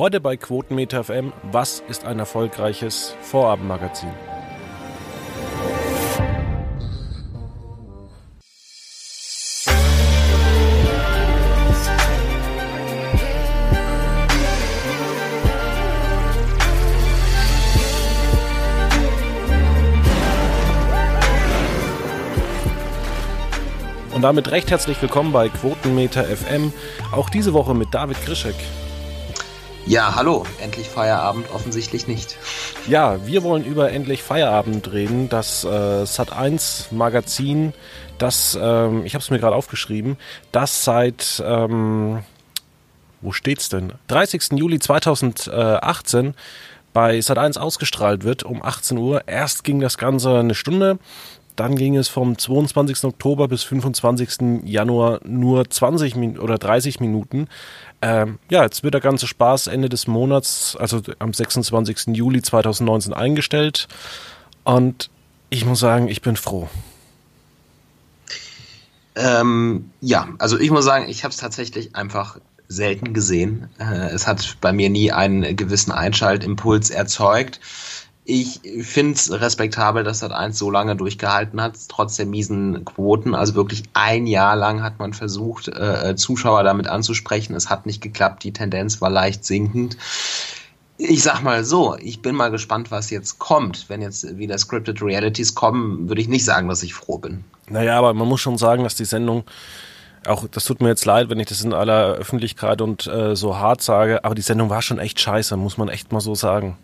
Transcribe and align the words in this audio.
Heute 0.00 0.18
bei 0.18 0.38
Quotenmeter 0.38 1.04
FM, 1.04 1.30
was 1.52 1.82
ist 1.86 2.06
ein 2.06 2.18
erfolgreiches 2.18 3.14
Vorabendmagazin? 3.20 4.08
Und 24.14 24.22
damit 24.22 24.50
recht 24.50 24.70
herzlich 24.70 25.02
willkommen 25.02 25.32
bei 25.32 25.50
Quotenmeter 25.50 26.24
FM. 26.24 26.72
Auch 27.12 27.28
diese 27.28 27.52
Woche 27.52 27.74
mit 27.74 27.92
David 27.92 28.24
Grischek. 28.24 28.56
Ja, 29.86 30.14
hallo. 30.14 30.44
Endlich 30.62 30.88
Feierabend 30.88 31.50
offensichtlich 31.50 32.06
nicht. 32.06 32.36
Ja, 32.86 33.26
wir 33.26 33.42
wollen 33.42 33.64
über 33.64 33.90
Endlich 33.90 34.22
Feierabend 34.22 34.92
reden. 34.92 35.28
Das 35.28 35.64
äh, 35.64 35.68
Sat1 35.68 36.94
Magazin, 36.94 37.72
das, 38.18 38.58
ähm, 38.60 39.04
ich 39.04 39.14
habe 39.14 39.22
es 39.22 39.30
mir 39.30 39.38
gerade 39.38 39.56
aufgeschrieben, 39.56 40.16
das 40.52 40.84
seit, 40.84 41.42
ähm, 41.44 42.22
wo 43.20 43.32
steht's 43.32 43.68
denn? 43.68 43.92
30. 44.08 44.52
Juli 44.52 44.78
2018 44.78 46.34
bei 46.92 47.18
Sat1 47.18 47.58
ausgestrahlt 47.58 48.24
wird 48.24 48.42
um 48.42 48.62
18 48.62 48.98
Uhr. 48.98 49.26
Erst 49.26 49.64
ging 49.64 49.80
das 49.80 49.98
Ganze 49.98 50.38
eine 50.38 50.54
Stunde, 50.54 50.98
dann 51.60 51.76
ging 51.76 51.96
es 51.96 52.08
vom 52.08 52.38
22. 52.38 53.04
Oktober 53.04 53.46
bis 53.46 53.62
25. 53.64 54.64
Januar 54.64 55.20
nur 55.24 55.68
20 55.68 56.16
Min 56.16 56.38
oder 56.38 56.56
30 56.56 57.00
Minuten. 57.00 57.48
Ähm, 58.02 58.38
ja, 58.50 58.62
jetzt 58.62 58.82
wird 58.82 58.94
der 58.94 59.00
ganze 59.00 59.26
Spaß 59.26 59.66
Ende 59.66 59.88
des 59.88 60.06
Monats, 60.06 60.76
also 60.76 61.02
am 61.18 61.34
26. 61.34 62.16
Juli 62.16 62.40
2019 62.40 63.12
eingestellt. 63.12 63.88
Und 64.64 65.10
ich 65.50 65.64
muss 65.64 65.80
sagen, 65.80 66.08
ich 66.08 66.22
bin 66.22 66.36
froh. 66.36 66.68
Ähm, 69.16 69.90
ja, 70.00 70.28
also 70.38 70.58
ich 70.58 70.70
muss 70.70 70.84
sagen, 70.84 71.08
ich 71.08 71.24
habe 71.24 71.32
es 71.32 71.38
tatsächlich 71.38 71.94
einfach 71.94 72.38
selten 72.68 73.12
gesehen. 73.12 73.68
Äh, 73.78 74.10
es 74.10 74.26
hat 74.26 74.56
bei 74.60 74.72
mir 74.72 74.88
nie 74.88 75.12
einen 75.12 75.56
gewissen 75.56 75.90
Einschaltimpuls 75.92 76.90
erzeugt 76.90 77.60
ich 78.30 78.60
finde 78.84 79.14
es 79.14 79.32
respektabel, 79.32 80.04
dass 80.04 80.20
das 80.20 80.30
eins 80.30 80.56
so 80.56 80.70
lange 80.70 80.94
durchgehalten 80.94 81.60
hat, 81.60 81.74
trotz 81.88 82.14
der 82.14 82.26
miesen 82.26 82.84
Quoten. 82.84 83.34
Also 83.34 83.56
wirklich 83.56 83.82
ein 83.92 84.28
Jahr 84.28 84.54
lang 84.54 84.84
hat 84.84 85.00
man 85.00 85.12
versucht, 85.12 85.66
äh, 85.66 86.14
Zuschauer 86.14 86.62
damit 86.62 86.86
anzusprechen. 86.86 87.56
Es 87.56 87.68
hat 87.68 87.86
nicht 87.86 88.00
geklappt, 88.00 88.44
die 88.44 88.52
Tendenz 88.52 89.00
war 89.00 89.10
leicht 89.10 89.44
sinkend. 89.44 89.96
Ich 90.96 91.24
sag 91.24 91.42
mal 91.42 91.64
so, 91.64 91.96
ich 91.98 92.22
bin 92.22 92.36
mal 92.36 92.52
gespannt, 92.52 92.92
was 92.92 93.10
jetzt 93.10 93.40
kommt. 93.40 93.86
Wenn 93.88 94.00
jetzt 94.00 94.38
wieder 94.38 94.56
Scripted 94.58 95.02
Realities 95.02 95.56
kommen, 95.56 96.08
würde 96.08 96.20
ich 96.20 96.28
nicht 96.28 96.44
sagen, 96.44 96.68
dass 96.68 96.84
ich 96.84 96.94
froh 96.94 97.18
bin. 97.18 97.42
Naja, 97.68 97.98
aber 97.98 98.14
man 98.14 98.28
muss 98.28 98.40
schon 98.40 98.58
sagen, 98.58 98.84
dass 98.84 98.94
die 98.94 99.06
Sendung 99.06 99.44
auch 100.26 100.46
das 100.48 100.66
tut 100.66 100.82
mir 100.82 100.88
jetzt 100.88 101.06
leid, 101.06 101.30
wenn 101.30 101.40
ich 101.40 101.46
das 101.46 101.62
in 101.62 101.72
aller 101.72 102.12
Öffentlichkeit 102.12 102.82
und 102.82 103.06
äh, 103.06 103.34
so 103.34 103.56
hart 103.56 103.80
sage, 103.80 104.22
aber 104.22 104.34
die 104.34 104.42
Sendung 104.42 104.68
war 104.68 104.82
schon 104.82 104.98
echt 104.98 105.18
scheiße, 105.18 105.56
muss 105.56 105.78
man 105.78 105.88
echt 105.88 106.12
mal 106.12 106.20
so 106.20 106.34
sagen. 106.34 106.76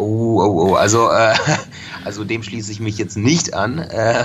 Oh, 0.00 0.40
oh, 0.40 0.70
oh, 0.70 0.74
also, 0.74 1.10
äh, 1.10 1.34
also 2.04 2.24
dem 2.24 2.42
schließe 2.42 2.72
ich 2.72 2.80
mich 2.80 2.96
jetzt 2.96 3.18
nicht 3.18 3.52
an. 3.52 3.78
Äh, 3.78 4.24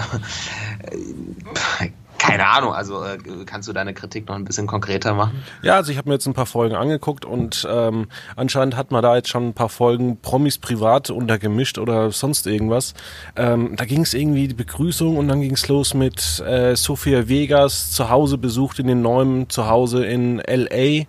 keine 2.17 2.47
Ahnung, 2.47 2.73
also 2.73 3.03
äh, 3.03 3.17
kannst 3.45 3.67
du 3.67 3.73
deine 3.73 3.93
Kritik 3.93 4.27
noch 4.29 4.35
ein 4.35 4.45
bisschen 4.45 4.67
konkreter 4.67 5.13
machen? 5.13 5.43
Ja, 5.61 5.75
also 5.75 5.91
ich 5.91 5.97
habe 5.97 6.07
mir 6.07 6.15
jetzt 6.15 6.25
ein 6.27 6.33
paar 6.33 6.45
Folgen 6.45 6.75
angeguckt 6.75 7.25
und 7.25 7.67
ähm, 7.69 8.07
anscheinend 8.37 8.77
hat 8.77 8.91
man 8.91 9.03
da 9.03 9.17
jetzt 9.17 9.27
schon 9.27 9.49
ein 9.49 9.53
paar 9.53 9.67
Folgen 9.67 10.17
Promis 10.21 10.57
privat 10.57 11.09
untergemischt 11.09 11.77
oder 11.77 12.09
sonst 12.11 12.47
irgendwas. 12.47 12.93
Ähm, 13.35 13.75
da 13.75 13.83
ging 13.83 14.01
es 14.01 14.13
irgendwie 14.13 14.47
die 14.47 14.55
Begrüßung 14.55 15.17
und 15.17 15.27
dann 15.27 15.41
ging 15.41 15.55
es 15.55 15.67
los 15.67 15.93
mit 15.93 16.39
äh, 16.39 16.77
Sophia 16.77 17.27
Vegas 17.27 17.91
zu 17.91 18.09
Hause 18.09 18.37
besucht 18.37 18.79
in 18.79 18.87
den 18.87 19.01
neuen 19.01 19.49
Zuhause 19.49 20.05
in 20.05 20.37
LA, 20.37 21.03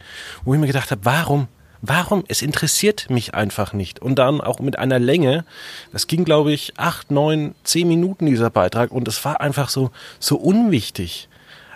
wo 0.44 0.54
ich 0.54 0.60
mir 0.60 0.66
gedacht 0.66 0.91
habe, 0.91 1.04
warum 1.04 1.47
Warum? 1.82 2.25
Es 2.28 2.42
interessiert 2.42 3.10
mich 3.10 3.34
einfach 3.34 3.72
nicht. 3.72 4.00
Und 4.00 4.16
dann 4.19 4.41
auch 4.41 4.60
mit 4.60 4.78
einer 4.78 4.98
Länge, 4.98 5.44
das 5.92 6.06
ging, 6.06 6.25
glaube 6.25 6.53
ich, 6.53 6.75
acht, 6.76 7.10
neun, 7.10 7.54
zehn 7.64 7.88
Minuten 7.88 8.26
dieser 8.26 8.50
Beitrag 8.50 8.91
und 8.91 9.09
es 9.09 9.25
war 9.25 9.41
einfach 9.41 9.69
so, 9.69 9.91
so 10.19 10.36
unwichtig. 10.36 11.28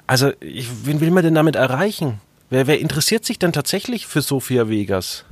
Also, 0.06 0.32
ich, 0.40 0.68
wen 0.84 1.00
will 1.00 1.10
man 1.10 1.22
denn 1.22 1.34
damit 1.34 1.56
erreichen? 1.56 2.20
Wer, 2.48 2.66
wer 2.66 2.80
interessiert 2.80 3.24
sich 3.24 3.38
denn 3.38 3.52
tatsächlich 3.52 4.06
für 4.06 4.22
Sophia 4.22 4.68
Vegas? 4.68 5.24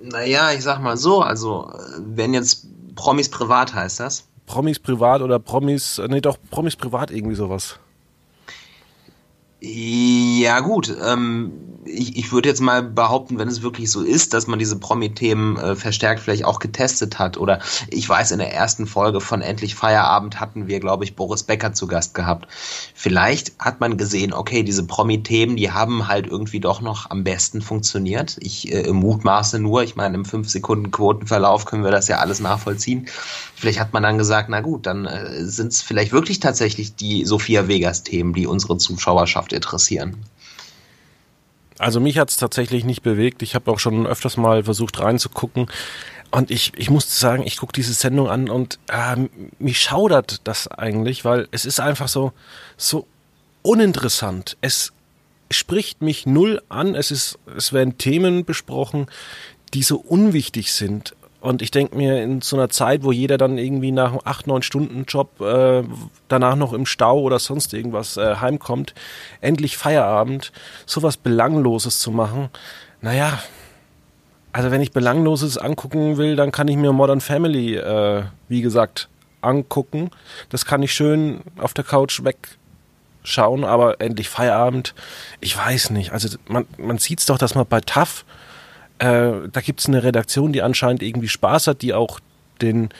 Naja, 0.00 0.50
ich 0.52 0.62
sag 0.62 0.80
mal 0.80 0.96
so, 0.96 1.22
also, 1.22 1.70
wenn 1.98 2.34
jetzt 2.34 2.66
Promis 2.96 3.28
privat 3.28 3.74
heißt 3.74 4.00
das? 4.00 4.24
Promis 4.46 4.78
privat 4.78 5.22
oder 5.22 5.38
Promis, 5.38 6.00
nee, 6.08 6.20
doch, 6.20 6.36
Promis 6.50 6.74
privat 6.74 7.10
irgendwie 7.10 7.36
sowas. 7.36 7.78
Ja, 9.60 10.60
gut. 10.60 10.94
Ähm, 11.04 11.70
ich, 11.84 12.16
ich 12.16 12.32
würde 12.32 12.48
jetzt 12.48 12.60
mal 12.60 12.82
behaupten, 12.82 13.38
wenn 13.38 13.48
es 13.48 13.62
wirklich 13.62 13.90
so 13.90 14.02
ist, 14.02 14.34
dass 14.34 14.46
man 14.46 14.58
diese 14.58 14.78
Promi-Themen 14.78 15.56
äh, 15.56 15.76
verstärkt 15.76 16.20
vielleicht 16.20 16.44
auch 16.44 16.58
getestet 16.58 17.18
hat. 17.18 17.36
Oder 17.36 17.60
ich 17.88 18.08
weiß, 18.08 18.32
in 18.32 18.38
der 18.38 18.52
ersten 18.52 18.86
Folge 18.86 19.20
von 19.20 19.42
Endlich 19.42 19.74
Feierabend 19.74 20.40
hatten 20.40 20.66
wir, 20.66 20.80
glaube 20.80 21.04
ich, 21.04 21.16
Boris 21.16 21.42
Becker 21.42 21.72
zu 21.72 21.86
Gast 21.86 22.14
gehabt. 22.14 22.48
Vielleicht 22.94 23.52
hat 23.58 23.80
man 23.80 23.96
gesehen, 23.96 24.32
okay, 24.32 24.62
diese 24.62 24.86
Promi-Themen, 24.86 25.56
die 25.56 25.72
haben 25.72 26.08
halt 26.08 26.26
irgendwie 26.26 26.60
doch 26.60 26.80
noch 26.80 27.10
am 27.10 27.24
besten 27.24 27.62
funktioniert. 27.62 28.36
Ich 28.40 28.72
äh, 28.72 28.92
mutmaße 28.92 29.58
nur, 29.58 29.82
ich 29.82 29.96
meine, 29.96 30.14
im 30.16 30.24
5-Sekunden-Quotenverlauf 30.24 31.64
können 31.64 31.84
wir 31.84 31.90
das 31.90 32.08
ja 32.08 32.18
alles 32.18 32.40
nachvollziehen. 32.40 33.08
Vielleicht 33.60 33.78
hat 33.78 33.92
man 33.92 34.02
dann 34.02 34.16
gesagt, 34.16 34.48
na 34.48 34.60
gut, 34.60 34.86
dann 34.86 35.04
äh, 35.04 35.44
sind 35.44 35.72
es 35.72 35.82
vielleicht 35.82 36.12
wirklich 36.12 36.40
tatsächlich 36.40 36.94
die 36.94 37.26
Sophia 37.26 37.68
Vegas-Themen, 37.68 38.32
die 38.32 38.46
unsere 38.46 38.78
Zuschauerschaft 38.78 39.52
interessieren. 39.52 40.16
Also 41.78 42.00
mich 42.00 42.16
hat 42.16 42.30
es 42.30 42.38
tatsächlich 42.38 42.84
nicht 42.84 43.02
bewegt. 43.02 43.42
Ich 43.42 43.54
habe 43.54 43.70
auch 43.70 43.78
schon 43.78 44.06
öfters 44.06 44.38
mal 44.38 44.64
versucht 44.64 44.98
reinzugucken. 44.98 45.66
Und 46.30 46.50
ich, 46.50 46.72
ich 46.76 46.88
muss 46.88 47.20
sagen, 47.20 47.42
ich 47.42 47.58
gucke 47.58 47.74
diese 47.74 47.92
Sendung 47.92 48.30
an 48.30 48.48
und 48.48 48.78
äh, 48.88 49.28
mich 49.58 49.80
schaudert 49.80 50.40
das 50.44 50.66
eigentlich, 50.66 51.26
weil 51.26 51.46
es 51.50 51.66
ist 51.66 51.80
einfach 51.80 52.08
so, 52.08 52.32
so 52.78 53.06
uninteressant. 53.60 54.56
Es 54.62 54.92
spricht 55.50 56.00
mich 56.00 56.24
null 56.24 56.62
an. 56.70 56.94
Es 56.94 57.10
ist, 57.10 57.38
es 57.56 57.74
werden 57.74 57.98
Themen 57.98 58.46
besprochen, 58.46 59.06
die 59.74 59.82
so 59.82 59.98
unwichtig 59.98 60.72
sind. 60.72 61.14
Und 61.40 61.62
ich 61.62 61.70
denke 61.70 61.96
mir, 61.96 62.22
in 62.22 62.42
so 62.42 62.56
einer 62.56 62.68
Zeit, 62.68 63.02
wo 63.02 63.12
jeder 63.12 63.38
dann 63.38 63.56
irgendwie 63.56 63.92
nach 63.92 64.10
einem 64.10 64.20
8, 64.24 64.46
9 64.46 64.62
Stunden 64.62 65.04
Job 65.06 65.40
äh, 65.40 65.82
danach 66.28 66.54
noch 66.54 66.72
im 66.72 66.84
Stau 66.84 67.20
oder 67.20 67.38
sonst 67.38 67.72
irgendwas 67.72 68.16
äh, 68.18 68.36
heimkommt, 68.36 68.94
endlich 69.40 69.78
Feierabend, 69.78 70.52
sowas 70.84 71.16
Belangloses 71.16 71.98
zu 72.00 72.10
machen, 72.10 72.50
naja, 73.00 73.38
also 74.52 74.70
wenn 74.70 74.82
ich 74.82 74.92
Belangloses 74.92 75.58
angucken 75.58 76.16
will, 76.16 76.36
dann 76.36 76.52
kann 76.52 76.68
ich 76.68 76.76
mir 76.76 76.92
Modern 76.92 77.20
Family, 77.20 77.76
äh, 77.76 78.24
wie 78.48 78.62
gesagt, 78.62 79.08
angucken. 79.40 80.10
Das 80.48 80.66
kann 80.66 80.82
ich 80.82 80.92
schön 80.92 81.40
auf 81.56 81.72
der 81.72 81.84
Couch 81.84 82.22
wegschauen, 82.24 83.64
aber 83.64 84.00
endlich 84.00 84.28
Feierabend, 84.28 84.94
ich 85.40 85.56
weiß 85.56 85.90
nicht. 85.90 86.12
Also 86.12 86.36
man, 86.48 86.66
man 86.78 86.98
sieht's 86.98 87.26
doch, 87.26 87.38
dass 87.38 87.54
man 87.54 87.66
bei 87.66 87.80
TAF 87.80 88.24
äh, 89.00 89.48
da 89.50 89.60
gibt 89.62 89.80
es 89.80 89.86
eine 89.86 90.02
Redaktion, 90.02 90.52
die 90.52 90.62
anscheinend 90.62 91.02
irgendwie 91.02 91.28
Spaß 91.28 91.68
hat, 91.68 91.82
die 91.82 91.94
auch 91.94 92.20
den, 92.60 92.90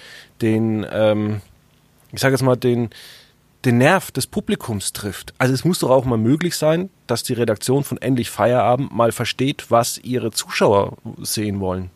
den, 0.41 0.87
ähm, 0.91 1.43
ich 2.11 2.21
sage 2.21 2.35
jetzt 2.35 2.43
mal, 2.43 2.57
den, 2.57 2.89
den 3.67 3.77
Nerv 3.77 4.11
des 4.11 4.27
Publikums 4.27 4.95
trifft. 4.95 5.35
Also 5.37 5.53
es 5.53 5.65
muss 5.65 5.81
doch 5.81 5.91
auch 5.91 6.07
mal 6.07 6.17
möglich 6.17 6.57
sein, 6.57 6.89
dass 7.07 7.23
die 7.23 7.35
Redaktion 7.35 7.85
von 7.85 7.99
Endlich 7.99 8.31
Feierabend 8.31 8.95
mal 8.95 9.13
versteht, 9.13 9.71
was 9.71 9.99
ihre 9.99 10.31
Zuschauer 10.31 10.97
sehen 11.19 11.61
wollen. 11.61 11.91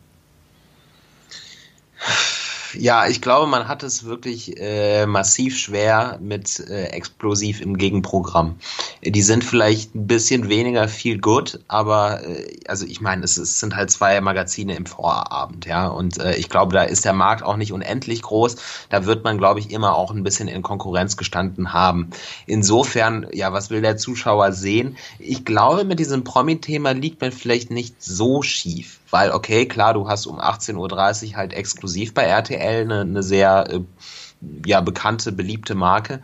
Ja, 2.77 3.07
ich 3.07 3.21
glaube, 3.21 3.47
man 3.47 3.67
hat 3.67 3.83
es 3.83 4.03
wirklich 4.03 4.59
äh, 4.59 5.05
massiv 5.05 5.57
schwer 5.57 6.19
mit 6.21 6.59
äh, 6.59 6.85
Explosiv 6.87 7.61
im 7.61 7.77
Gegenprogramm. 7.77 8.57
Die 9.03 9.21
sind 9.21 9.43
vielleicht 9.43 9.95
ein 9.95 10.07
bisschen 10.07 10.49
weniger 10.49 10.87
viel 10.87 11.19
good, 11.19 11.59
aber 11.67 12.23
äh, 12.27 12.59
also 12.67 12.85
ich 12.85 13.01
meine, 13.01 13.23
es, 13.23 13.37
es, 13.37 13.59
sind 13.59 13.75
halt 13.75 13.91
zwei 13.91 14.19
Magazine 14.21 14.75
im 14.75 14.85
Vorabend, 14.85 15.65
ja. 15.65 15.87
Und 15.87 16.19
äh, 16.19 16.35
ich 16.35 16.49
glaube, 16.49 16.73
da 16.73 16.83
ist 16.83 17.05
der 17.05 17.13
Markt 17.13 17.43
auch 17.43 17.57
nicht 17.57 17.71
unendlich 17.71 18.21
groß. 18.21 18.57
Da 18.89 19.05
wird 19.05 19.23
man, 19.23 19.37
glaube 19.37 19.59
ich, 19.59 19.71
immer 19.71 19.95
auch 19.95 20.11
ein 20.11 20.23
bisschen 20.23 20.47
in 20.47 20.61
Konkurrenz 20.61 21.17
gestanden 21.17 21.73
haben. 21.73 22.09
Insofern, 22.45 23.27
ja, 23.31 23.53
was 23.53 23.69
will 23.69 23.81
der 23.81 23.97
Zuschauer 23.97 24.51
sehen? 24.51 24.97
Ich 25.19 25.45
glaube, 25.45 25.85
mit 25.85 25.99
diesem 25.99 26.23
Promi-Thema 26.23 26.91
liegt 26.91 27.21
man 27.21 27.31
vielleicht 27.31 27.71
nicht 27.71 28.01
so 28.01 28.41
schief 28.41 28.99
weil, 29.09 29.31
okay, 29.31 29.67
klar, 29.67 29.93
du 29.93 30.07
hast 30.07 30.25
um 30.25 30.39
18.30 30.39 31.31
Uhr 31.31 31.35
halt 31.37 31.53
exklusiv 31.53 32.13
bei 32.13 32.23
RTL 32.23 32.81
eine, 32.81 33.01
eine 33.01 33.23
sehr 33.23 33.67
äh, 33.69 33.79
ja, 34.65 34.81
bekannte, 34.81 35.31
beliebte 35.31 35.75
Marke. 35.75 36.21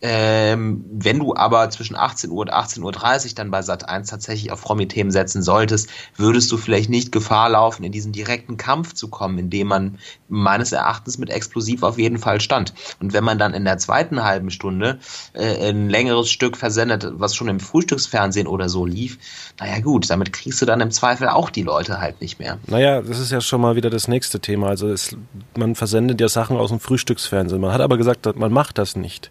Ähm, 0.00 0.84
wenn 0.90 1.18
du 1.18 1.34
aber 1.34 1.68
zwischen 1.70 1.96
18 1.96 2.30
Uhr 2.30 2.40
und 2.40 2.52
18.30 2.52 2.82
Uhr 3.28 3.34
dann 3.34 3.50
bei 3.50 3.62
Sat 3.62 3.88
1 3.88 4.08
tatsächlich 4.08 4.52
auf 4.52 4.62
Promi-Themen 4.62 5.10
setzen 5.10 5.42
solltest, 5.42 5.88
würdest 6.16 6.52
du 6.52 6.56
vielleicht 6.56 6.88
nicht 6.88 7.10
Gefahr 7.10 7.48
laufen, 7.48 7.82
in 7.82 7.90
diesen 7.90 8.12
direkten 8.12 8.56
Kampf 8.56 8.94
zu 8.94 9.08
kommen, 9.08 9.38
in 9.38 9.50
dem 9.50 9.66
man 9.66 9.98
meines 10.28 10.72
Erachtens 10.72 11.18
mit 11.18 11.30
Explosiv 11.30 11.82
auf 11.82 11.98
jeden 11.98 12.18
Fall 12.18 12.40
stand. 12.40 12.74
Und 13.00 13.12
wenn 13.12 13.24
man 13.24 13.38
dann 13.38 13.54
in 13.54 13.64
der 13.64 13.78
zweiten 13.78 14.22
halben 14.22 14.50
Stunde 14.50 14.98
äh, 15.32 15.70
ein 15.70 15.88
längeres 15.88 16.30
Stück 16.30 16.56
versendet, 16.56 17.06
was 17.14 17.34
schon 17.34 17.48
im 17.48 17.58
Frühstücksfernsehen 17.58 18.46
oder 18.46 18.68
so 18.68 18.86
lief, 18.86 19.18
naja 19.58 19.80
gut, 19.80 20.08
damit 20.10 20.32
kriegst 20.32 20.62
du 20.62 20.66
dann 20.66 20.80
im 20.80 20.92
Zweifel 20.92 21.28
auch 21.28 21.50
die 21.50 21.62
Leute 21.62 22.00
halt 22.00 22.20
nicht 22.20 22.38
mehr. 22.38 22.58
Naja, 22.68 23.02
das 23.02 23.18
ist 23.18 23.32
ja 23.32 23.40
schon 23.40 23.60
mal 23.60 23.74
wieder 23.74 23.90
das 23.90 24.06
nächste 24.06 24.38
Thema. 24.38 24.68
Also 24.68 24.88
es, 24.88 25.16
man 25.56 25.74
versendet 25.74 26.20
ja 26.20 26.28
Sachen 26.28 26.56
aus 26.56 26.70
dem 26.70 26.78
Frühstücksfernsehen. 26.78 27.60
Man 27.60 27.72
hat 27.72 27.80
aber 27.80 27.96
gesagt, 27.96 28.36
man 28.36 28.52
macht 28.52 28.78
das 28.78 28.94
nicht. 28.94 29.30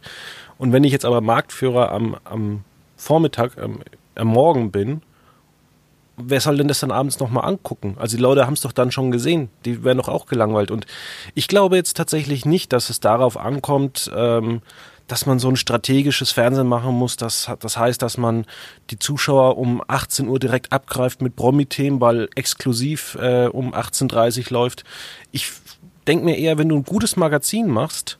Und 0.58 0.74
wenn 0.74 0.84
ich 0.84 0.92
jetzt 0.92 1.06
aber 1.06 1.22
Marktführer 1.22 1.92
am, 1.92 2.18
am 2.24 2.64
Vormittag, 2.96 3.58
am, 3.58 3.80
am 4.16 4.28
Morgen 4.28 4.72
bin, 4.72 5.02
wer 6.18 6.42
soll 6.42 6.58
denn 6.58 6.68
das 6.68 6.80
dann 6.80 6.92
abends 6.92 7.20
nochmal 7.20 7.46
angucken? 7.46 7.96
Also 8.00 8.18
die 8.18 8.24
Leute 8.24 8.46
haben 8.46 8.54
es 8.54 8.62
doch 8.62 8.72
dann 8.72 8.92
schon 8.92 9.12
gesehen, 9.12 9.50
die 9.66 9.84
werden 9.84 10.00
doch 10.00 10.10
auch 10.10 10.26
gelangweilt. 10.26 10.72
Und 10.72 10.88
ich 11.36 11.48
glaube 11.48 11.76
jetzt 11.76 11.96
tatsächlich 11.96 12.46
nicht, 12.46 12.74
dass 12.74 12.90
es 12.90 13.00
darauf 13.00 13.38
ankommt, 13.38 14.12
ähm, 14.16 14.62
dass 15.08 15.26
man 15.26 15.40
so 15.40 15.48
ein 15.48 15.56
strategisches 15.56 16.32
Fernsehen 16.32 16.68
machen 16.68 16.94
muss. 16.94 17.16
Das, 17.16 17.50
das 17.60 17.78
heißt, 17.78 18.02
dass 18.02 18.18
man 18.18 18.46
die 18.90 19.00
Zuschauer 19.00 19.58
um 19.58 19.82
18 19.88 20.28
Uhr 20.28 20.40
direkt 20.40 20.74
abgreift 20.74 21.22
mit 21.22 21.36
Promi-Themen, 21.36 22.02
weil 22.02 22.28
exklusiv 22.36 23.16
äh, 23.22 23.48
um 23.48 23.74
18.30 23.74 24.48
Uhr 24.48 24.60
läuft. 24.60 24.84
Ich 25.32 25.52
denke 26.08 26.26
mir 26.26 26.38
eher, 26.38 26.58
wenn 26.58 26.70
du 26.70 26.76
ein 26.76 26.84
gutes 26.84 27.16
Magazin 27.16 27.68
machst, 27.70 28.18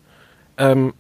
ähm, 0.58 0.94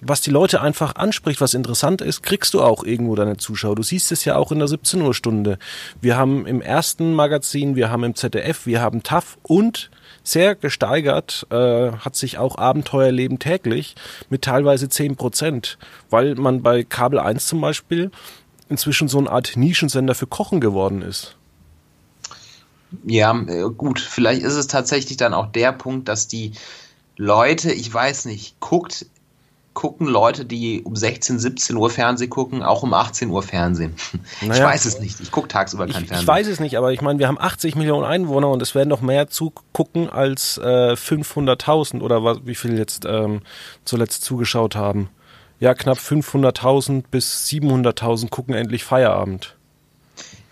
was 0.00 0.20
die 0.20 0.30
Leute 0.30 0.60
einfach 0.60 0.96
anspricht, 0.96 1.40
was 1.40 1.54
interessant 1.54 2.00
ist, 2.00 2.22
kriegst 2.22 2.54
du 2.54 2.62
auch 2.62 2.84
irgendwo 2.84 3.14
deine 3.14 3.36
Zuschauer. 3.36 3.76
Du 3.76 3.82
siehst 3.82 4.12
es 4.12 4.24
ja 4.24 4.36
auch 4.36 4.52
in 4.52 4.58
der 4.58 4.68
17 4.68 5.02
Uhr 5.02 5.14
Stunde. 5.14 5.58
Wir 6.00 6.16
haben 6.16 6.46
im 6.46 6.60
ersten 6.60 7.14
Magazin, 7.14 7.76
wir 7.76 7.90
haben 7.90 8.04
im 8.04 8.14
ZDF, 8.14 8.66
wir 8.66 8.80
haben 8.80 9.02
TAF 9.02 9.38
und 9.42 9.90
sehr 10.22 10.54
gesteigert 10.54 11.46
äh, 11.50 11.92
hat 11.92 12.14
sich 12.14 12.38
auch 12.38 12.56
Abenteuerleben 12.56 13.38
täglich 13.38 13.94
mit 14.28 14.42
teilweise 14.42 14.88
10 14.88 15.16
Prozent, 15.16 15.78
weil 16.10 16.34
man 16.34 16.62
bei 16.62 16.84
Kabel 16.84 17.18
1 17.18 17.46
zum 17.46 17.60
Beispiel 17.60 18.10
inzwischen 18.68 19.08
so 19.08 19.18
eine 19.18 19.30
Art 19.30 19.56
Nischensender 19.56 20.14
für 20.14 20.26
Kochen 20.26 20.60
geworden 20.60 21.02
ist. 21.02 21.36
Ja, 23.04 23.38
äh, 23.46 23.70
gut, 23.76 24.00
vielleicht 24.00 24.42
ist 24.42 24.54
es 24.54 24.66
tatsächlich 24.66 25.16
dann 25.16 25.34
auch 25.34 25.46
der 25.46 25.72
Punkt, 25.72 26.08
dass 26.08 26.28
die 26.28 26.52
Leute, 27.16 27.72
ich 27.72 27.92
weiß 27.92 28.24
nicht, 28.26 28.60
guckt 28.60 29.06
gucken 29.74 30.06
Leute, 30.06 30.44
die 30.44 30.82
um 30.82 30.96
16, 30.96 31.38
17 31.38 31.76
Uhr 31.76 31.90
Fernsehen 31.90 32.30
gucken, 32.30 32.62
auch 32.62 32.82
um 32.82 32.92
18 32.92 33.30
Uhr 33.30 33.42
Fernsehen? 33.42 33.94
Naja, 34.42 34.54
ich 34.54 34.62
weiß 34.62 34.84
es 34.86 35.00
nicht. 35.00 35.20
Ich 35.20 35.30
gucke 35.30 35.48
tagsüber 35.48 35.84
kein 35.84 36.02
ich, 36.02 36.08
Fernsehen. 36.08 36.20
Ich 36.20 36.26
weiß 36.26 36.46
es 36.48 36.60
nicht, 36.60 36.76
aber 36.76 36.92
ich 36.92 37.02
meine, 37.02 37.18
wir 37.18 37.28
haben 37.28 37.38
80 37.38 37.76
Millionen 37.76 38.04
Einwohner 38.04 38.48
und 38.50 38.62
es 38.62 38.74
werden 38.74 38.88
noch 38.88 39.00
mehr 39.00 39.28
zugucken 39.28 40.08
als 40.10 40.58
äh, 40.58 40.92
500.000 40.94 42.00
oder 42.00 42.24
was, 42.24 42.38
wie 42.44 42.54
viel 42.54 42.76
jetzt 42.78 43.04
ähm, 43.06 43.42
zuletzt 43.84 44.22
zugeschaut 44.22 44.76
haben. 44.76 45.10
Ja, 45.58 45.74
knapp 45.74 45.98
500.000 45.98 47.04
bis 47.10 47.46
700.000 47.46 48.30
gucken 48.30 48.54
endlich 48.54 48.84
Feierabend 48.84 49.56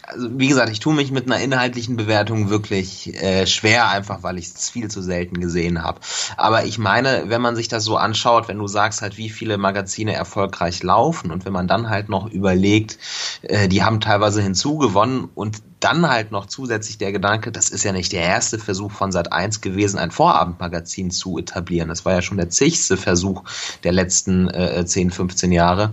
also 0.08 0.28
wie 0.38 0.48
gesagt, 0.48 0.70
ich 0.70 0.80
tue 0.80 0.94
mich 0.94 1.10
mit 1.10 1.26
einer 1.26 1.40
inhaltlichen 1.40 1.96
Bewertung 1.96 2.50
wirklich 2.50 3.14
äh, 3.22 3.46
schwer, 3.46 3.88
einfach 3.88 4.22
weil 4.22 4.38
ich 4.38 4.46
es 4.46 4.70
viel 4.70 4.88
zu 4.88 5.02
selten 5.02 5.40
gesehen 5.40 5.82
habe. 5.82 6.00
Aber 6.36 6.64
ich 6.64 6.78
meine, 6.78 7.24
wenn 7.26 7.42
man 7.42 7.56
sich 7.56 7.68
das 7.68 7.84
so 7.84 7.96
anschaut, 7.96 8.48
wenn 8.48 8.58
du 8.58 8.66
sagst 8.66 9.02
halt, 9.02 9.16
wie 9.16 9.30
viele 9.30 9.58
Magazine 9.58 10.14
erfolgreich 10.14 10.82
laufen 10.82 11.30
und 11.30 11.44
wenn 11.44 11.52
man 11.52 11.68
dann 11.68 11.90
halt 11.90 12.08
noch 12.08 12.30
überlegt, 12.30 12.98
äh, 13.42 13.68
die 13.68 13.82
haben 13.82 14.00
teilweise 14.00 14.42
hinzugewonnen 14.42 15.28
und 15.34 15.62
dann 15.80 16.08
halt 16.08 16.32
noch 16.32 16.46
zusätzlich 16.46 16.98
der 16.98 17.12
Gedanke, 17.12 17.52
das 17.52 17.70
ist 17.70 17.84
ja 17.84 17.92
nicht 17.92 18.12
der 18.12 18.22
erste 18.22 18.58
Versuch 18.58 18.90
von 18.90 19.12
Sat 19.12 19.32
1 19.32 19.60
gewesen, 19.60 19.98
ein 19.98 20.10
Vorabendmagazin 20.10 21.10
zu 21.10 21.38
etablieren. 21.38 21.88
Das 21.88 22.04
war 22.04 22.14
ja 22.14 22.22
schon 22.22 22.36
der 22.36 22.50
zigste 22.50 22.96
Versuch 22.96 23.44
der 23.84 23.92
letzten 23.92 24.48
äh, 24.48 24.84
10, 24.84 25.10
15 25.10 25.52
Jahre. 25.52 25.92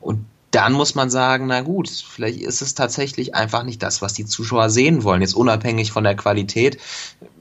Und 0.00 0.24
dann 0.56 0.72
muss 0.72 0.94
man 0.94 1.10
sagen, 1.10 1.48
na 1.48 1.60
gut, 1.60 1.90
vielleicht 1.90 2.40
ist 2.40 2.62
es 2.62 2.74
tatsächlich 2.74 3.34
einfach 3.34 3.62
nicht 3.62 3.82
das, 3.82 4.00
was 4.00 4.14
die 4.14 4.24
Zuschauer 4.24 4.70
sehen 4.70 5.04
wollen. 5.04 5.20
Jetzt 5.20 5.34
unabhängig 5.34 5.92
von 5.92 6.02
der 6.02 6.16
Qualität, 6.16 6.78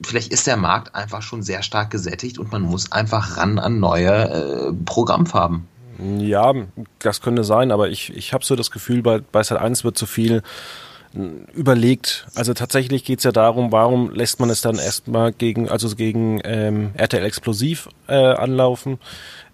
vielleicht 0.04 0.34
ist 0.34 0.48
der 0.48 0.58
Markt 0.58 0.96
einfach 0.96 1.22
schon 1.22 1.42
sehr 1.42 1.64
stark 1.64 1.92
gesättigt 1.92 2.38
und 2.40 2.52
man 2.52 2.62
muss 2.62 2.92
einfach 2.92 3.38
ran 3.38 3.58
an 3.58 3.80
neue 3.80 4.10
äh, 4.10 4.74
Programmfarben. 4.84 5.66
Ja, 6.20 6.54
das 7.00 7.22
könnte 7.22 7.46
sein, 7.46 7.72
aber 7.72 7.88
ich, 7.88 8.14
ich 8.14 8.34
habe 8.34 8.44
so 8.44 8.58
das 8.58 8.70
Gefühl, 8.70 9.02
bei, 9.02 9.20
bei 9.20 9.42
Sat 9.44 9.62
1 9.62 9.86
wird 9.86 9.98
zu 9.98 10.06
viel 10.06 10.44
hm, 11.14 11.46
überlegt. 11.54 12.28
Also 12.36 12.54
tatsächlich 12.54 13.06
geht 13.06 13.20
es 13.20 13.24
ja 13.24 13.32
darum, 13.32 13.72
warum 13.72 14.12
lässt 14.12 14.42
man 14.42 14.50
es 14.50 14.60
dann 14.60 14.76
erstmal 14.76 15.32
gegen, 15.32 15.70
also 15.70 15.96
gegen 15.96 16.42
ähm, 16.44 16.92
RTL 16.96 17.24
Explosiv 17.24 17.88
äh, 18.10 18.14
anlaufen 18.14 19.00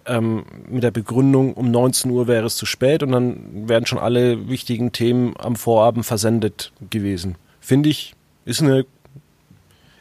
ähm, 0.06 0.44
mit 0.68 0.82
der 0.82 0.90
Begründung, 0.90 1.54
um 1.54 1.70
19 1.70 2.10
Uhr 2.10 2.26
wäre 2.26 2.46
es 2.46 2.56
zu 2.56 2.66
spät 2.66 3.02
und 3.02 3.12
dann 3.12 3.68
wären 3.68 3.86
schon 3.86 3.98
alle 3.98 4.48
wichtigen 4.48 4.92
Themen 4.92 5.34
am 5.38 5.56
Vorabend 5.56 6.06
versendet 6.06 6.72
gewesen. 6.90 7.36
Finde 7.60 7.88
ich, 7.88 8.14
ist 8.44 8.62
eine, 8.62 8.84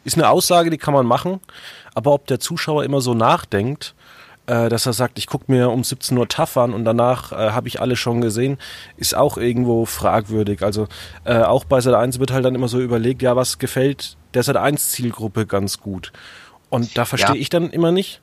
ist 0.03 0.17
eine 0.17 0.29
Aussage, 0.29 0.69
die 0.69 0.77
kann 0.77 0.93
man 0.93 1.05
machen, 1.05 1.39
aber 1.93 2.13
ob 2.13 2.27
der 2.27 2.39
Zuschauer 2.39 2.83
immer 2.83 3.01
so 3.01 3.13
nachdenkt, 3.13 3.93
äh, 4.47 4.69
dass 4.69 4.85
er 4.85 4.93
sagt, 4.93 5.19
ich 5.19 5.27
gucke 5.27 5.51
mir 5.51 5.69
um 5.69 5.83
17 5.83 6.17
Uhr 6.17 6.27
TAF 6.27 6.57
an 6.57 6.73
und 6.73 6.83
danach 6.83 7.31
äh, 7.31 7.51
habe 7.51 7.67
ich 7.67 7.79
alle 7.79 7.95
schon 7.95 8.21
gesehen, 8.21 8.57
ist 8.97 9.15
auch 9.15 9.37
irgendwo 9.37 9.85
fragwürdig. 9.85 10.63
Also 10.63 10.87
äh, 11.23 11.41
auch 11.41 11.63
bei 11.63 11.79
Sat 11.79 11.93
1 11.93 12.19
wird 12.19 12.31
halt 12.31 12.45
dann 12.45 12.55
immer 12.55 12.67
so 12.67 12.79
überlegt, 12.79 13.21
ja, 13.21 13.35
was 13.35 13.59
gefällt 13.59 14.17
der 14.33 14.43
Sat 14.43 14.57
1 14.57 14.91
Zielgruppe 14.91 15.45
ganz 15.45 15.79
gut. 15.79 16.11
Und 16.69 16.97
da 16.97 17.05
verstehe 17.05 17.35
ja. 17.35 17.41
ich 17.41 17.49
dann 17.49 17.69
immer 17.69 17.91
nicht, 17.91 18.21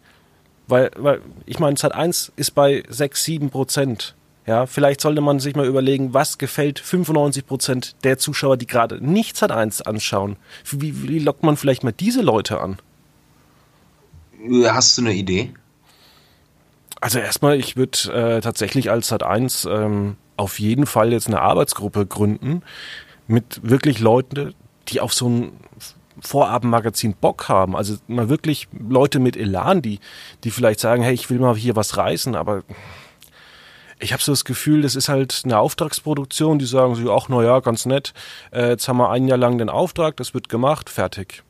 weil, 0.68 0.90
weil 0.96 1.20
ich 1.46 1.58
meine, 1.58 1.76
Sat 1.76 1.94
1 1.94 2.32
ist 2.36 2.52
bei 2.54 2.84
6, 2.88 3.24
7 3.24 3.50
Prozent. 3.50 4.14
Ja, 4.46 4.64
vielleicht 4.66 5.00
sollte 5.00 5.20
man 5.20 5.40
sich 5.40 5.56
mal 5.56 5.66
überlegen, 5.66 6.14
was 6.14 6.38
gefällt 6.38 6.78
95 6.78 7.46
Prozent 7.46 7.96
der 8.04 8.16
Zuschauer, 8.16 8.56
die 8.56 8.66
gerade 8.66 9.04
nicht 9.04 9.36
Sat 9.36 9.50
1 9.50 9.82
anschauen. 9.82 10.36
Wie, 10.70 11.08
wie 11.08 11.18
lockt 11.18 11.42
man 11.42 11.56
vielleicht 11.56 11.84
mal 11.84 11.92
diese 11.92 12.22
Leute 12.22 12.60
an? 12.60 12.78
Hast 14.64 14.96
du 14.96 15.02
eine 15.02 15.12
Idee? 15.12 15.52
Also 17.00 17.18
erstmal, 17.18 17.58
ich 17.58 17.76
würde 17.76 17.98
äh, 18.12 18.40
tatsächlich 18.40 18.90
als 18.90 19.08
Sat 19.08 19.22
1 19.22 19.66
ähm, 19.66 20.16
auf 20.36 20.58
jeden 20.58 20.86
Fall 20.86 21.12
jetzt 21.12 21.26
eine 21.26 21.40
Arbeitsgruppe 21.40 22.06
gründen 22.06 22.62
mit 23.26 23.60
wirklich 23.62 24.00
Leuten, 24.00 24.54
die 24.88 25.00
auf 25.00 25.12
so 25.12 25.28
ein 25.28 25.52
Vorabendmagazin 26.20 27.14
Bock 27.14 27.48
haben. 27.48 27.76
Also 27.76 27.96
mal 28.06 28.28
wirklich 28.28 28.68
Leute 28.72 29.18
mit 29.18 29.36
Elan, 29.36 29.82
die, 29.82 30.00
die 30.44 30.50
vielleicht 30.50 30.80
sagen, 30.80 31.02
hey, 31.02 31.14
ich 31.14 31.30
will 31.30 31.38
mal 31.38 31.56
hier 31.56 31.76
was 31.76 31.96
reißen, 31.96 32.34
aber 32.34 32.62
ich 34.00 34.12
habe 34.12 34.22
so 34.22 34.32
das 34.32 34.44
Gefühl, 34.44 34.82
das 34.82 34.94
ist 34.94 35.08
halt 35.08 35.42
eine 35.44 35.58
Auftragsproduktion, 35.58 36.58
die 36.58 36.66
sagen 36.66 36.94
so, 36.94 37.12
ach 37.12 37.28
na 37.28 37.42
ja, 37.42 37.60
ganz 37.60 37.86
nett, 37.86 38.14
äh, 38.52 38.70
jetzt 38.70 38.88
haben 38.88 38.98
wir 38.98 39.10
ein 39.10 39.26
Jahr 39.26 39.38
lang 39.38 39.58
den 39.58 39.68
Auftrag, 39.68 40.16
das 40.16 40.34
wird 40.34 40.48
gemacht, 40.48 40.88
fertig. 40.88 41.42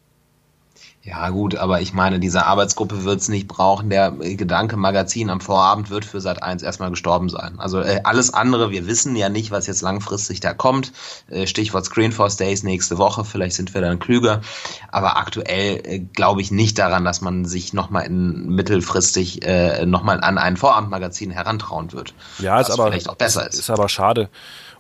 Ja, 1.09 1.31
gut, 1.31 1.57
aber 1.57 1.81
ich 1.81 1.95
meine, 1.95 2.21
diese 2.21 2.45
Arbeitsgruppe 2.45 3.05
wird 3.05 3.21
es 3.21 3.31
nicht 3.31 3.49
brauchen. 3.49 3.89
Der 3.89 4.11
Gedanke 4.11 4.77
Magazin 4.77 5.31
am 5.31 5.41
Vorabend 5.41 5.89
wird 5.89 6.05
für 6.05 6.21
Sat 6.21 6.43
1 6.43 6.63
erstmal 6.63 6.91
gestorben 6.91 7.31
sein. 7.31 7.55
Also 7.57 7.81
äh, 7.81 8.01
alles 8.05 8.35
andere, 8.35 8.71
wir 8.71 8.87
wissen 8.87 9.17
ja 9.17 9.31
nicht, 9.31 9.51
was 9.51 9.67
jetzt 9.67 9.81
langfristig 9.81 10.41
da 10.41 10.53
kommt. 10.53 10.93
Äh, 11.31 11.47
Stichwort 11.47 11.87
Screenforce 11.87 12.37
Days 12.37 12.63
nächste 12.63 12.99
Woche, 12.99 13.25
vielleicht 13.25 13.57
sind 13.57 13.73
wir 13.73 13.81
dann 13.81 13.99
klüger. 13.99 14.43
Aber 14.93 15.17
aktuell 15.17 15.81
äh, 15.83 15.99
glaube 16.01 16.43
ich 16.43 16.51
nicht 16.51 16.79
daran, 16.79 17.07
dass 17.07 17.23
man 17.23 17.47
sich 17.47 17.73
nochmal 17.73 18.05
in 18.05 18.47
mittelfristig 18.51 19.47
äh, 19.47 19.87
nochmal 19.87 20.21
an 20.21 20.37
ein 20.37 20.59
Vorabendmagazin 20.59 21.31
herantrauen 21.31 21.93
wird. 21.93 22.13
Ja, 22.39 22.61
ist 22.61 22.71
aber 22.71 22.89
vielleicht 22.89 23.09
auch 23.09 23.17
besser 23.17 23.49
ist. 23.49 23.59
Ist 23.59 23.71
aber 23.71 23.89
schade. 23.89 24.29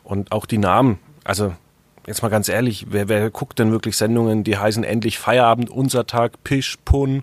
Und 0.04 0.30
auch 0.32 0.44
die 0.44 0.58
Namen, 0.58 0.98
also 1.24 1.54
jetzt 2.08 2.22
mal 2.22 2.28
ganz 2.30 2.48
ehrlich, 2.48 2.86
wer, 2.88 3.08
wer 3.08 3.30
guckt 3.30 3.58
denn 3.58 3.70
wirklich 3.70 3.96
Sendungen, 3.96 4.42
die 4.42 4.56
heißen 4.56 4.82
endlich 4.82 5.18
Feierabend, 5.18 5.70
unser 5.70 6.06
Tag, 6.06 6.42
Pisch, 6.42 6.76
Pun, 6.84 7.22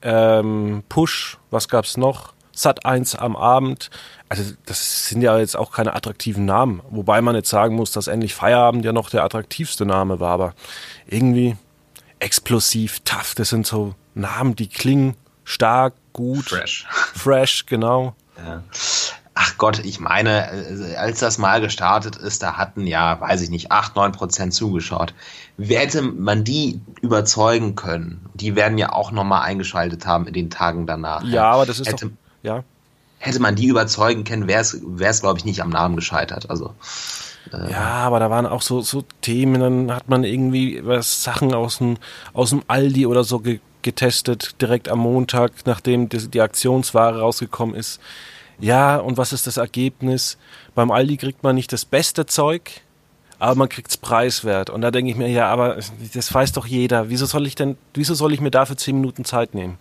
ähm, 0.00 0.84
Push, 0.88 1.38
was 1.50 1.68
gab's 1.68 1.96
noch? 1.96 2.32
Sat 2.52 2.86
1 2.86 3.16
am 3.16 3.36
Abend. 3.36 3.90
Also 4.30 4.54
das 4.64 5.08
sind 5.08 5.20
ja 5.20 5.38
jetzt 5.38 5.56
auch 5.56 5.72
keine 5.72 5.94
attraktiven 5.94 6.46
Namen. 6.46 6.80
Wobei 6.88 7.20
man 7.20 7.34
jetzt 7.34 7.50
sagen 7.50 7.74
muss, 7.74 7.90
dass 7.90 8.06
endlich 8.06 8.34
Feierabend 8.34 8.84
ja 8.84 8.92
noch 8.92 9.10
der 9.10 9.24
attraktivste 9.24 9.84
Name 9.84 10.20
war. 10.20 10.30
Aber 10.30 10.54
irgendwie 11.06 11.56
explosiv, 12.18 13.00
tough, 13.00 13.34
das 13.34 13.50
sind 13.50 13.66
so 13.66 13.94
Namen, 14.14 14.56
die 14.56 14.68
klingen 14.68 15.16
stark, 15.44 15.94
gut. 16.12 16.46
Fresh. 16.46 16.86
Fresh, 17.14 17.66
genau. 17.66 18.14
Ja. 18.38 18.62
Ach 19.38 19.58
Gott, 19.58 19.84
ich 19.84 20.00
meine, 20.00 20.50
äh, 20.50 20.96
als 20.96 21.20
das 21.20 21.36
mal 21.36 21.60
gestartet 21.60 22.16
ist, 22.16 22.42
da 22.42 22.54
hatten 22.56 22.86
ja, 22.86 23.20
weiß 23.20 23.42
ich 23.42 23.50
nicht, 23.50 23.70
acht, 23.70 23.94
neun 23.94 24.12
Prozent 24.12 24.54
zugeschaut. 24.54 25.12
Wie 25.58 25.76
hätte 25.76 26.00
man 26.00 26.42
die 26.42 26.80
überzeugen 27.02 27.74
können? 27.74 28.24
Die 28.32 28.56
werden 28.56 28.78
ja 28.78 28.92
auch 28.92 29.10
nochmal 29.10 29.42
eingeschaltet 29.42 30.06
haben 30.06 30.26
in 30.26 30.32
den 30.32 30.48
Tagen 30.48 30.86
danach. 30.86 31.22
Ja, 31.22 31.50
aber 31.50 31.66
das 31.66 31.80
ist 31.80 31.88
hätte, 31.88 32.06
doch, 32.06 32.12
ja. 32.42 32.64
hätte 33.18 33.38
man 33.40 33.56
die 33.56 33.66
überzeugen 33.66 34.24
können, 34.24 34.48
wäre 34.48 34.62
es, 34.62 35.20
glaube 35.20 35.38
ich, 35.38 35.44
nicht 35.44 35.60
am 35.60 35.68
Namen 35.68 35.96
gescheitert. 35.96 36.48
Also 36.48 36.72
äh, 37.52 37.70
ja, 37.70 38.06
aber 38.06 38.20
da 38.20 38.30
waren 38.30 38.46
auch 38.46 38.62
so, 38.62 38.80
so 38.80 39.04
Themen, 39.20 39.60
dann 39.60 39.94
hat 39.94 40.08
man 40.08 40.24
irgendwie 40.24 40.80
was 40.82 41.22
Sachen 41.22 41.52
aus 41.52 41.76
dem, 41.76 41.98
aus 42.32 42.50
dem 42.50 42.62
Aldi 42.68 43.04
oder 43.04 43.22
so 43.22 43.40
ge 43.40 43.60
getestet, 43.82 44.60
direkt 44.60 44.88
am 44.88 44.98
Montag, 44.98 45.52
nachdem 45.64 46.08
die, 46.08 46.26
die 46.26 46.40
Aktionsware 46.40 47.20
rausgekommen 47.20 47.76
ist. 47.76 48.00
Ja, 48.58 48.96
und 48.96 49.18
was 49.18 49.32
ist 49.32 49.46
das 49.46 49.56
Ergebnis? 49.56 50.38
Beim 50.74 50.90
Aldi 50.90 51.16
kriegt 51.18 51.42
man 51.42 51.54
nicht 51.54 51.72
das 51.72 51.84
beste 51.84 52.26
Zeug, 52.26 52.70
aber 53.38 53.54
man 53.54 53.68
kriegt 53.68 53.90
es 53.90 53.96
preiswert. 53.96 54.70
Und 54.70 54.80
da 54.80 54.90
denke 54.90 55.10
ich 55.10 55.16
mir, 55.16 55.28
ja, 55.28 55.48
aber 55.48 55.78
das 56.14 56.32
weiß 56.32 56.52
doch 56.52 56.66
jeder. 56.66 57.10
Wieso 57.10 57.26
soll 57.26 57.46
ich 57.46 57.54
denn, 57.54 57.76
wieso 57.94 58.14
soll 58.14 58.32
ich 58.32 58.40
mir 58.40 58.50
dafür 58.50 58.76
zehn 58.76 58.96
Minuten 58.96 59.24
Zeit 59.24 59.54
nehmen? 59.54 59.78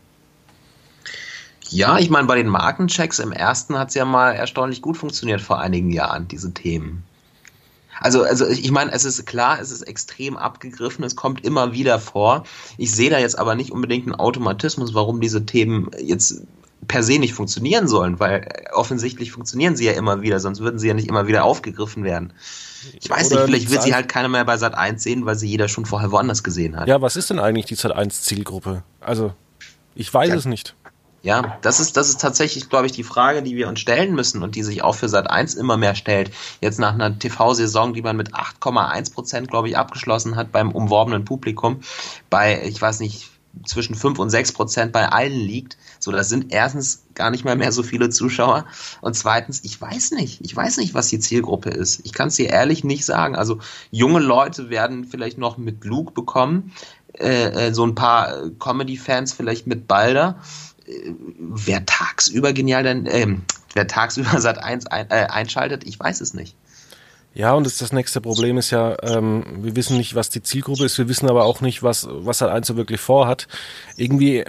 Ja, 1.69 1.97
ich 1.97 2.09
meine, 2.09 2.27
bei 2.27 2.35
den 2.35 2.47
Markenchecks 2.47 3.19
im 3.19 3.31
ersten 3.31 3.79
hat 3.79 3.89
es 3.89 3.95
ja 3.95 4.05
mal 4.05 4.31
erstaunlich 4.31 4.81
gut 4.81 4.97
funktioniert 4.97 5.41
vor 5.41 5.59
einigen 5.59 5.89
Jahren, 5.89 6.27
diese 6.27 6.53
Themen. 6.53 7.03
Also, 8.01 8.23
also 8.23 8.45
ich 8.45 8.71
meine, 8.71 8.91
es 8.91 9.05
ist 9.05 9.25
klar, 9.25 9.59
es 9.59 9.71
ist 9.71 9.81
extrem 9.83 10.37
abgegriffen, 10.37 11.03
es 11.05 11.15
kommt 11.15 11.45
immer 11.45 11.71
wieder 11.71 11.99
vor. 11.99 12.43
Ich 12.77 12.91
sehe 12.91 13.09
da 13.09 13.19
jetzt 13.19 13.39
aber 13.39 13.55
nicht 13.55 13.71
unbedingt 13.71 14.05
einen 14.05 14.15
Automatismus, 14.15 14.93
warum 14.93 15.21
diese 15.21 15.45
Themen 15.45 15.89
jetzt 15.99 16.41
per 16.87 17.03
se 17.03 17.19
nicht 17.19 17.33
funktionieren 17.33 17.87
sollen, 17.87 18.19
weil 18.19 18.47
offensichtlich 18.73 19.31
funktionieren 19.31 19.75
sie 19.75 19.85
ja 19.85 19.93
immer 19.93 20.21
wieder, 20.21 20.39
sonst 20.39 20.59
würden 20.59 20.79
sie 20.79 20.87
ja 20.87 20.93
nicht 20.93 21.07
immer 21.07 21.27
wieder 21.27 21.43
aufgegriffen 21.43 22.03
werden. 22.03 22.33
Ich 22.99 23.09
weiß 23.09 23.31
Oder 23.31 23.41
nicht, 23.41 23.45
vielleicht 23.45 23.71
wird 23.71 23.83
sie 23.83 23.93
halt 23.93 24.07
keiner 24.07 24.29
mehr 24.29 24.45
bei 24.45 24.57
Sat 24.57 24.75
1 24.75 25.01
sehen, 25.01 25.25
weil 25.25 25.35
sie 25.35 25.47
jeder 25.47 25.67
schon 25.67 25.85
vorher 25.85 26.11
woanders 26.11 26.43
gesehen 26.43 26.77
hat. 26.77 26.87
Ja, 26.87 27.01
was 27.01 27.15
ist 27.15 27.29
denn 27.29 27.39
eigentlich 27.39 27.65
die 27.65 27.75
Sat 27.75 27.91
1 27.91 28.21
Zielgruppe? 28.21 28.83
Also, 29.01 29.33
ich 29.95 30.13
weiß 30.13 30.29
ja. 30.29 30.35
es 30.35 30.45
nicht. 30.45 30.75
Ja, 31.25 31.57
das 31.63 31.79
ist, 31.79 31.97
das 31.97 32.09
ist 32.09 32.21
tatsächlich, 32.21 32.69
glaube 32.69 32.85
ich, 32.85 32.91
die 32.91 33.03
Frage, 33.03 33.41
die 33.41 33.55
wir 33.55 33.67
uns 33.67 33.79
stellen 33.79 34.13
müssen 34.13 34.43
und 34.43 34.53
die 34.53 34.61
sich 34.61 34.83
auch 34.83 34.93
für 34.93 35.09
Sat 35.09 35.27
1 35.27 35.55
immer 35.55 35.75
mehr 35.75 35.95
stellt. 35.95 36.29
Jetzt 36.61 36.77
nach 36.77 36.93
einer 36.93 37.17
TV-Saison, 37.17 37.95
die 37.95 38.03
man 38.03 38.15
mit 38.15 38.35
8,1 38.35 39.11
Prozent, 39.11 39.49
glaube 39.49 39.67
ich, 39.67 39.75
abgeschlossen 39.75 40.35
hat 40.35 40.51
beim 40.51 40.71
umworbenen 40.71 41.25
Publikum, 41.25 41.79
bei, 42.29 42.61
ich 42.63 42.79
weiß 42.79 42.99
nicht, 42.99 43.31
zwischen 43.65 43.95
5 43.95 44.19
und 44.19 44.29
6 44.29 44.51
Prozent 44.53 44.91
bei 44.91 45.07
allen 45.09 45.39
liegt. 45.39 45.77
So, 45.99 46.11
das 46.11 46.29
sind 46.29 46.51
erstens 46.51 47.03
gar 47.13 47.31
nicht 47.31 47.45
mal 47.45 47.55
mehr 47.55 47.71
so 47.71 47.83
viele 47.83 48.09
Zuschauer. 48.09 48.65
Und 49.01 49.15
zweitens, 49.15 49.63
ich 49.63 49.79
weiß 49.79 50.11
nicht. 50.11 50.41
Ich 50.41 50.55
weiß 50.55 50.77
nicht, 50.77 50.93
was 50.93 51.07
die 51.07 51.19
Zielgruppe 51.19 51.69
ist. 51.69 52.01
Ich 52.03 52.13
kann 52.13 52.27
es 52.27 52.35
dir 52.35 52.49
ehrlich 52.49 52.83
nicht 52.83 53.05
sagen. 53.05 53.35
Also, 53.35 53.59
junge 53.91 54.19
Leute 54.19 54.69
werden 54.69 55.05
vielleicht 55.05 55.37
noch 55.37 55.57
mit 55.57 55.85
Luke 55.85 56.11
bekommen. 56.13 56.73
Äh, 57.13 57.67
äh 57.67 57.73
so 57.73 57.85
ein 57.85 57.95
paar 57.95 58.49
Comedy-Fans 58.59 59.33
vielleicht 59.33 59.67
mit 59.67 59.87
Balder 59.87 60.39
wer 61.39 61.85
tagsüber 61.85 62.53
genial 62.53 62.83
denn, 62.83 63.05
äh, 63.05 63.27
wer 63.73 63.87
tagsüber 63.87 64.39
Sat 64.41 64.59
1 64.59 64.87
ein, 64.87 65.09
äh, 65.09 65.27
einschaltet, 65.29 65.83
ich 65.83 65.99
weiß 65.99 66.21
es 66.21 66.33
nicht. 66.33 66.55
Ja, 67.35 67.51
und 67.51 67.65
das, 67.65 67.77
das 67.77 67.91
nächste 67.91 68.21
Problem 68.21 68.57
ist 68.57 68.71
ja, 68.71 68.95
ähm, 69.03 69.43
wir 69.57 69.75
wissen 69.75 69.97
nicht, 69.97 70.15
was 70.15 70.29
die 70.29 70.41
Zielgruppe 70.41 70.85
ist, 70.85 70.97
wir 70.97 71.09
wissen 71.09 71.29
aber 71.29 71.43
auch 71.43 71.59
nicht, 71.59 71.83
was, 71.83 72.07
was 72.09 72.37
Sat 72.37 72.49
1 72.49 72.65
so 72.65 72.77
wirklich 72.77 73.01
vorhat. 73.01 73.49
Irgendwie 73.97 74.45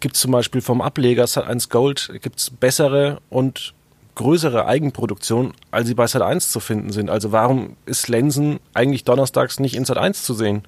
gibt 0.00 0.16
es 0.16 0.20
zum 0.20 0.32
Beispiel 0.32 0.60
vom 0.60 0.82
Ableger 0.82 1.28
Sat 1.28 1.46
1 1.46 1.68
Gold 1.68 2.10
gibt's 2.20 2.50
bessere 2.50 3.20
und 3.30 3.72
größere 4.16 4.66
Eigenproduktion, 4.66 5.54
als 5.70 5.86
sie 5.86 5.94
bei 5.94 6.08
Sat 6.08 6.22
1 6.22 6.50
zu 6.50 6.58
finden 6.58 6.90
sind. 6.90 7.08
Also 7.08 7.30
warum 7.30 7.76
ist 7.86 8.08
Lensen 8.08 8.58
eigentlich 8.74 9.04
donnerstags 9.04 9.60
nicht 9.60 9.76
in 9.76 9.84
Sat 9.84 9.98
1 9.98 10.24
zu 10.24 10.34
sehen? 10.34 10.66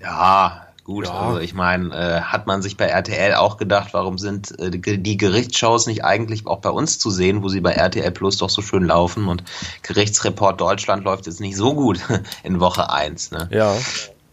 Ja, 0.00 0.67
Gut, 0.88 1.04
ja. 1.04 1.12
also 1.12 1.38
ich 1.38 1.52
meine, 1.52 1.94
äh, 1.94 2.20
hat 2.22 2.46
man 2.46 2.62
sich 2.62 2.78
bei 2.78 2.86
RTL 2.86 3.34
auch 3.34 3.58
gedacht, 3.58 3.90
warum 3.92 4.16
sind 4.16 4.58
äh, 4.58 4.70
die 4.70 5.18
Gerichtsshows 5.18 5.86
nicht 5.86 6.02
eigentlich 6.02 6.46
auch 6.46 6.60
bei 6.60 6.70
uns 6.70 6.98
zu 6.98 7.10
sehen, 7.10 7.42
wo 7.42 7.50
sie 7.50 7.60
bei 7.60 7.72
RTL 7.72 8.10
Plus 8.10 8.38
doch 8.38 8.48
so 8.48 8.62
schön 8.62 8.86
laufen 8.86 9.28
und 9.28 9.44
Gerichtsreport 9.82 10.58
Deutschland 10.62 11.04
läuft 11.04 11.26
jetzt 11.26 11.42
nicht 11.42 11.58
so 11.58 11.74
gut 11.74 12.00
in 12.42 12.58
Woche 12.58 12.90
1. 12.90 13.32
Ne? 13.32 13.50
Ja. 13.52 13.76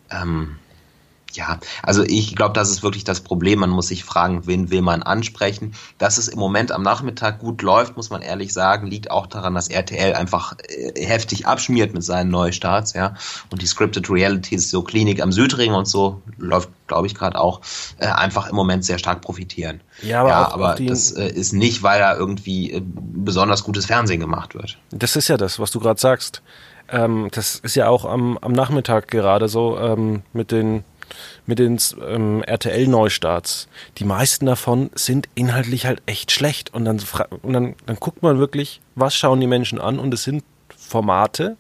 Ähm, 0.10 0.56
ja, 1.36 1.60
also 1.84 2.04
ich 2.04 2.36
glaube, 2.36 2.54
das 2.54 2.70
ist 2.70 2.84
wirklich 2.84 3.04
das 3.04 3.22
Problem. 3.22 3.60
Man 3.60 3.70
muss 3.70 3.88
sich 3.88 4.04
fragen, 4.04 4.48
wen 4.48 4.70
will 4.70 4.82
man 4.82 5.04
ansprechen. 5.04 5.74
Dass 5.98 6.18
es 6.18 6.28
im 6.28 6.40
Moment 6.40 6.72
am 6.72 6.84
Nachmittag 6.84 7.40
gut 7.40 7.62
läuft, 7.62 7.96
muss 7.96 8.10
man 8.10 8.22
ehrlich 8.22 8.54
sagen, 8.54 8.88
liegt 8.88 9.12
auch 9.12 9.28
daran, 9.28 9.56
dass 9.56 9.68
RTL 9.68 10.14
einfach 10.14 10.56
äh, 10.68 11.06
heftig 11.06 11.48
abschmiert 11.48 11.94
mit 11.94 12.04
seinen 12.04 12.32
Neustarts, 12.32 12.94
ja. 12.94 13.16
Und 13.52 13.62
die 13.62 13.68
Scripted 13.68 14.10
Realities, 14.10 14.70
so 14.70 14.82
Klinik 14.82 15.22
am 15.22 15.32
Südring 15.32 15.74
und 15.74 15.88
so, 15.88 16.22
läuft, 16.38 16.70
glaube 16.88 17.08
ich, 17.08 17.16
gerade 17.16 17.40
auch, 17.40 17.62
äh, 17.98 18.08
einfach 18.08 18.50
im 18.50 18.56
Moment 18.56 18.86
sehr 18.86 18.98
stark 18.98 19.22
profitieren. 19.22 19.82
Ja, 20.02 20.22
aber, 20.22 20.30
ja, 20.30 20.52
aber 20.52 20.76
das 20.76 21.12
äh, 21.12 21.28
ist 21.28 21.54
nicht, 21.54 21.84
weil 21.84 22.00
da 22.00 22.16
irgendwie 22.16 22.72
äh, 22.72 22.82
besonders 22.84 23.64
gutes 23.64 23.86
Fernsehen 23.86 24.20
gemacht 24.20 24.56
wird. 24.56 24.78
Das 24.92 25.16
ist 25.16 25.28
ja 25.28 25.38
das, 25.38 25.60
was 25.60 25.72
du 25.72 25.80
gerade 25.80 26.00
sagst. 26.00 26.42
Ähm, 26.90 27.30
das 27.32 27.56
ist 27.56 27.76
ja 27.76 27.88
auch 27.88 28.06
am, 28.06 28.38
am 28.38 28.52
Nachmittag 28.52 29.08
gerade 29.08 29.48
so 29.48 29.78
ähm, 29.80 30.22
mit 30.34 30.52
den 30.52 30.84
mit 31.46 31.60
den 31.60 31.80
ähm, 32.08 32.44
RTL-Neustarts. 32.44 33.68
Die 33.98 34.06
meisten 34.06 34.46
davon 34.46 34.90
sind 34.96 35.30
inhaltlich 35.36 35.86
halt 35.86 36.02
echt 36.06 36.32
schlecht. 36.32 36.74
Und 36.74 36.86
dann, 36.86 37.02
und 37.42 37.54
dann, 37.54 37.76
dann 37.86 37.96
guckt 37.98 38.24
man 38.24 38.40
wirklich, 38.40 38.82
was 38.96 39.16
schauen 39.16 39.40
die 39.40 39.48
Menschen 39.48 39.80
an. 39.80 40.00
Und 40.00 40.14
es 40.14 40.24
sind 40.24 40.44
Formate, 40.76 41.58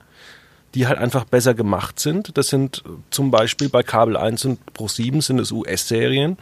die 0.73 0.87
halt 0.87 0.97
einfach 0.97 1.25
besser 1.25 1.53
gemacht 1.53 1.99
sind. 1.99 2.37
Das 2.37 2.47
sind 2.47 2.83
zum 3.09 3.31
Beispiel 3.31 3.69
bei 3.69 3.83
Kabel 3.83 4.17
1 4.17 4.45
und 4.45 4.73
Pro 4.73 4.87
7 4.87 5.21
sind 5.21 5.39
es 5.39 5.51
US-Serien. 5.51 6.37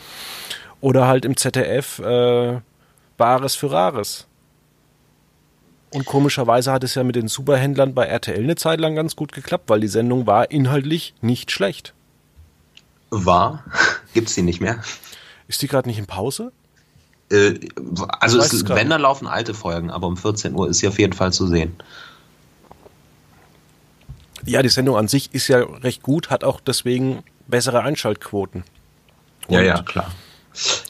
Oder 0.82 1.08
halt 1.08 1.26
im 1.26 1.38
ZDF 1.38 2.00
äh, 2.00 2.60
Bares 3.18 3.56
für 3.56 3.72
Rares. 3.72 4.28
Und 5.94 6.06
komischerweise 6.06 6.72
hat 6.72 6.84
es 6.84 6.96
ja 6.96 7.04
mit 7.04 7.16
den 7.16 7.28
Superhändlern 7.28 7.94
bei 7.94 8.06
RTL 8.06 8.44
eine 8.44 8.56
Zeit 8.56 8.80
lang 8.80 8.96
ganz 8.96 9.16
gut 9.16 9.32
geklappt, 9.32 9.70
weil 9.70 9.80
die 9.80 9.88
Sendung 9.88 10.26
war 10.26 10.50
inhaltlich 10.50 11.14
nicht 11.22 11.52
schlecht 11.52 11.94
war. 13.14 13.64
Gibt's 14.14 14.36
die 14.36 14.42
nicht 14.42 14.62
mehr? 14.62 14.82
Ist 15.48 15.62
die 15.62 15.68
gerade 15.68 15.88
nicht 15.88 16.00
in 16.00 16.06
Pause? 16.06 16.52
Äh, 17.32 17.60
also 18.20 18.40
es, 18.40 18.68
wenn, 18.70 18.90
da 18.90 18.98
laufen 18.98 19.28
alte 19.28 19.54
Folgen, 19.54 19.90
aber 19.90 20.08
um 20.08 20.18
14 20.18 20.54
Uhr 20.56 20.70
ist 20.70 20.80
sie 20.80 20.88
auf 20.88 21.00
jeden 21.00 21.14
Fall 21.14 21.34
zu 21.34 21.48
sehen. 21.48 21.76
Ja, 24.46 24.62
die 24.62 24.70
Sendung 24.70 24.98
an 24.98 25.08
sich 25.08 25.34
ist 25.34 25.48
ja 25.48 25.60
recht 25.60 26.04
gut, 26.04 26.30
hat 26.30 26.44
auch 26.44 26.60
deswegen 26.60 27.24
bessere 27.48 27.82
Einschaltquoten. 27.82 28.64
Und 29.48 29.56
ja, 29.56 29.62
ja, 29.62 29.82
klar. 29.82 30.12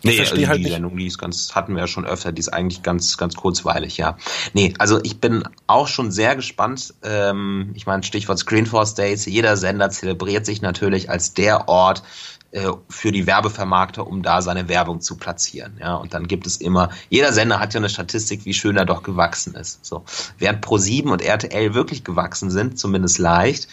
Nee, 0.03 0.20
also 0.20 0.36
die 0.36 0.48
halt 0.48 0.63
Sendung, 0.65 0.98
die 0.98 1.08
ist 1.08 1.17
ganz, 1.17 1.55
hatten 1.55 1.74
wir 1.75 1.82
ja 1.82 1.88
schon 1.88 2.05
öfter, 2.05 2.32
die 2.32 2.39
ist 2.39 2.50
eigentlich 2.50 2.84
ganz, 2.84 3.17
ganz 3.17 3.36
kurzweilig, 3.36 3.98
ja. 3.98 4.17
Nee, 4.53 4.74
also 4.77 5.00
ich 5.03 5.20
bin 5.20 5.43
auch 5.67 5.88
schon 5.88 6.12
sehr 6.12 6.36
gespannt. 6.36 6.93
Ähm, 7.03 7.72
ich 7.75 7.86
meine, 7.86 8.03
Stichwort 8.03 8.39
Screenforce 8.39 8.96
Days, 8.96 9.25
jeder 9.25 9.58
Sender 9.58 9.89
zelebriert 9.89 10.46
sich 10.46 10.62
natürlich 10.62 11.10
als 11.10 11.34
der 11.34 11.67
Ort, 11.70 12.03
äh, 12.53 12.72
für 12.88 13.12
die 13.12 13.25
Werbevermarkter, 13.25 14.05
um 14.05 14.22
da 14.22 14.43
seine 14.43 14.70
Werbung 14.70 15.01
zu 15.01 15.17
platzieren. 15.17 15.77
Ja, 15.79 15.96
und 15.96 16.13
dann 16.13 16.27
gibt 16.27 16.46
es 16.46 16.58
immer, 16.58 16.89
jeder 17.10 17.34
Sender 17.34 17.60
hat 17.60 17.74
ja 17.74 17.79
eine 17.79 17.89
Statistik, 17.89 18.46
wie 18.46 18.53
schön 18.53 18.77
er 18.77 18.86
doch 18.86 19.01
gewachsen 19.01 19.55
ist. 19.55 19.84
So, 19.84 20.03
während 20.38 20.63
Pro7 20.63 21.10
und 21.10 21.24
RTL 21.24 21.74
wirklich 21.74 22.03
gewachsen 22.03 22.51
sind, 22.51 22.77
zumindest 22.77 23.17
leicht. 23.17 23.67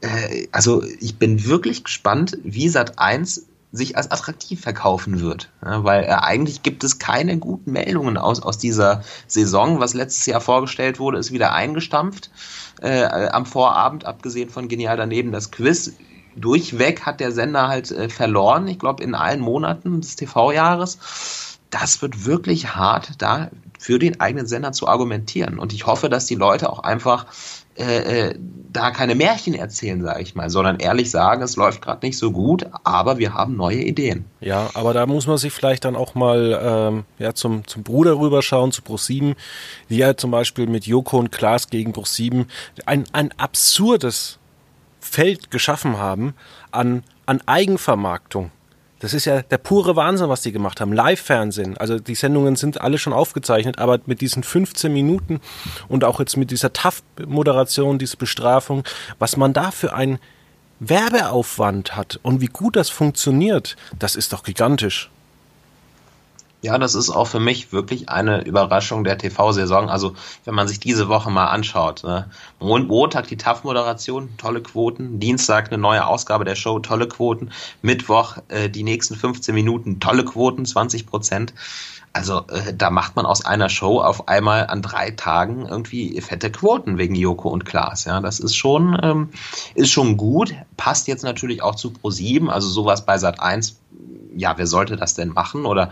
Äh, 0.00 0.48
also 0.50 0.82
ich 0.98 1.16
bin 1.16 1.44
wirklich 1.44 1.84
gespannt, 1.84 2.36
wie 2.42 2.68
Sat 2.68 2.98
1 2.98 3.46
sich 3.74 3.96
als 3.96 4.10
attraktiv 4.10 4.60
verkaufen 4.60 5.20
wird. 5.20 5.50
Ja, 5.64 5.82
weil 5.84 6.04
äh, 6.04 6.08
eigentlich 6.08 6.62
gibt 6.62 6.84
es 6.84 6.98
keine 6.98 7.38
guten 7.38 7.72
Meldungen 7.72 8.16
aus, 8.16 8.40
aus 8.40 8.56
dieser 8.56 9.02
Saison. 9.26 9.80
Was 9.80 9.94
letztes 9.94 10.26
Jahr 10.26 10.40
vorgestellt 10.40 11.00
wurde, 11.00 11.18
ist 11.18 11.32
wieder 11.32 11.52
eingestampft 11.52 12.30
äh, 12.80 13.04
am 13.04 13.46
Vorabend, 13.46 14.06
abgesehen 14.06 14.48
von 14.48 14.68
Genial 14.68 14.96
daneben 14.96 15.32
das 15.32 15.50
Quiz. 15.50 15.92
Durchweg 16.36 17.02
hat 17.02 17.20
der 17.20 17.32
Sender 17.32 17.68
halt 17.68 17.90
äh, 17.90 18.08
verloren, 18.08 18.68
ich 18.68 18.78
glaube 18.78 19.02
in 19.02 19.14
allen 19.14 19.40
Monaten 19.40 20.00
des 20.00 20.16
TV-Jahres. 20.16 21.58
Das 21.70 22.00
wird 22.00 22.24
wirklich 22.24 22.76
hart, 22.76 23.14
da 23.18 23.50
für 23.80 23.98
den 23.98 24.20
eigenen 24.20 24.46
Sender 24.46 24.70
zu 24.70 24.86
argumentieren. 24.86 25.58
Und 25.58 25.72
ich 25.72 25.86
hoffe, 25.86 26.08
dass 26.08 26.26
die 26.26 26.36
Leute 26.36 26.70
auch 26.70 26.78
einfach 26.78 27.26
äh, 27.76 28.28
äh, 28.28 28.34
da 28.74 28.90
keine 28.90 29.14
Märchen 29.14 29.54
erzählen, 29.54 30.02
sage 30.02 30.22
ich 30.22 30.34
mal, 30.34 30.50
sondern 30.50 30.78
ehrlich 30.78 31.10
sagen, 31.10 31.42
es 31.42 31.56
läuft 31.56 31.80
gerade 31.80 32.04
nicht 32.04 32.18
so 32.18 32.32
gut, 32.32 32.66
aber 32.82 33.18
wir 33.18 33.32
haben 33.32 33.56
neue 33.56 33.78
Ideen. 33.78 34.24
Ja, 34.40 34.70
aber 34.74 34.92
da 34.92 35.06
muss 35.06 35.26
man 35.26 35.38
sich 35.38 35.52
vielleicht 35.52 35.84
dann 35.84 35.94
auch 35.94 36.14
mal 36.14 36.60
ähm, 36.60 37.04
ja, 37.18 37.34
zum, 37.34 37.66
zum 37.66 37.84
Bruder 37.84 38.18
rüberschauen, 38.18 38.72
zu 38.72 38.82
Pro7, 38.82 39.36
die 39.90 39.98
ja 39.98 40.16
zum 40.16 40.32
Beispiel 40.32 40.66
mit 40.66 40.86
Joko 40.86 41.18
und 41.18 41.30
Klaas 41.30 41.68
gegen 41.68 41.92
Pro7 41.92 42.46
ein, 42.84 43.04
ein 43.12 43.30
absurdes 43.38 44.38
Feld 45.00 45.50
geschaffen 45.50 45.98
haben 45.98 46.34
an, 46.72 47.04
an 47.26 47.40
Eigenvermarktung. 47.46 48.50
Das 49.04 49.12
ist 49.12 49.26
ja 49.26 49.42
der 49.42 49.58
pure 49.58 49.96
Wahnsinn, 49.96 50.30
was 50.30 50.40
die 50.40 50.50
gemacht 50.50 50.80
haben. 50.80 50.90
Live-Fernsehen. 50.90 51.76
Also 51.76 51.98
die 51.98 52.14
Sendungen 52.14 52.56
sind 52.56 52.80
alle 52.80 52.96
schon 52.96 53.12
aufgezeichnet, 53.12 53.78
aber 53.78 54.00
mit 54.06 54.22
diesen 54.22 54.42
15 54.42 54.90
Minuten 54.90 55.42
und 55.88 56.04
auch 56.04 56.20
jetzt 56.20 56.38
mit 56.38 56.50
dieser 56.50 56.72
TAF-Moderation, 56.72 57.98
diese 57.98 58.16
Bestrafung, 58.16 58.82
was 59.18 59.36
man 59.36 59.52
da 59.52 59.72
für 59.72 59.92
ein 59.92 60.18
Werbeaufwand 60.80 61.94
hat 61.96 62.18
und 62.22 62.40
wie 62.40 62.46
gut 62.46 62.76
das 62.76 62.88
funktioniert, 62.88 63.76
das 63.98 64.16
ist 64.16 64.32
doch 64.32 64.42
gigantisch. 64.42 65.10
Ja, 66.64 66.78
das 66.78 66.94
ist 66.94 67.10
auch 67.10 67.26
für 67.26 67.40
mich 67.40 67.74
wirklich 67.74 68.08
eine 68.08 68.42
Überraschung 68.42 69.04
der 69.04 69.18
TV-Saison. 69.18 69.90
Also, 69.90 70.14
wenn 70.46 70.54
man 70.54 70.66
sich 70.66 70.80
diese 70.80 71.10
Woche 71.10 71.30
mal 71.30 71.48
anschaut. 71.48 72.04
Ne? 72.04 72.30
Montag 72.58 73.26
die 73.26 73.36
TAF-Moderation, 73.36 74.30
tolle 74.38 74.62
Quoten. 74.62 75.20
Dienstag 75.20 75.66
eine 75.66 75.76
neue 75.76 76.06
Ausgabe 76.06 76.46
der 76.46 76.54
Show, 76.54 76.78
tolle 76.78 77.06
Quoten. 77.06 77.50
Mittwoch 77.82 78.38
äh, 78.48 78.70
die 78.70 78.82
nächsten 78.82 79.14
15 79.14 79.54
Minuten, 79.54 80.00
tolle 80.00 80.24
Quoten, 80.24 80.64
20 80.64 81.06
Prozent. 81.06 81.52
Also 82.14 82.46
äh, 82.48 82.72
da 82.72 82.88
macht 82.88 83.14
man 83.16 83.26
aus 83.26 83.44
einer 83.44 83.68
Show 83.68 84.00
auf 84.00 84.28
einmal 84.28 84.68
an 84.68 84.80
drei 84.80 85.10
Tagen 85.10 85.66
irgendwie 85.66 86.18
fette 86.22 86.50
Quoten 86.50 86.96
wegen 86.96 87.14
Joko 87.14 87.50
und 87.50 87.66
Klaas. 87.66 88.06
Ja, 88.06 88.20
das 88.20 88.40
ist 88.40 88.56
schon 88.56 88.98
ähm, 89.02 89.30
ist 89.74 89.90
schon 89.90 90.16
gut. 90.16 90.54
Passt 90.78 91.08
jetzt 91.08 91.24
natürlich 91.24 91.60
auch 91.60 91.74
zu 91.74 91.90
Pro 91.90 92.10
7, 92.10 92.48
also 92.48 92.68
sowas 92.68 93.04
bei 93.04 93.18
Sat 93.18 93.40
1 93.40 93.80
ja, 94.36 94.56
wer 94.56 94.66
sollte 94.66 94.96
das 94.96 95.14
denn 95.14 95.30
machen? 95.30 95.64
Oder 95.66 95.90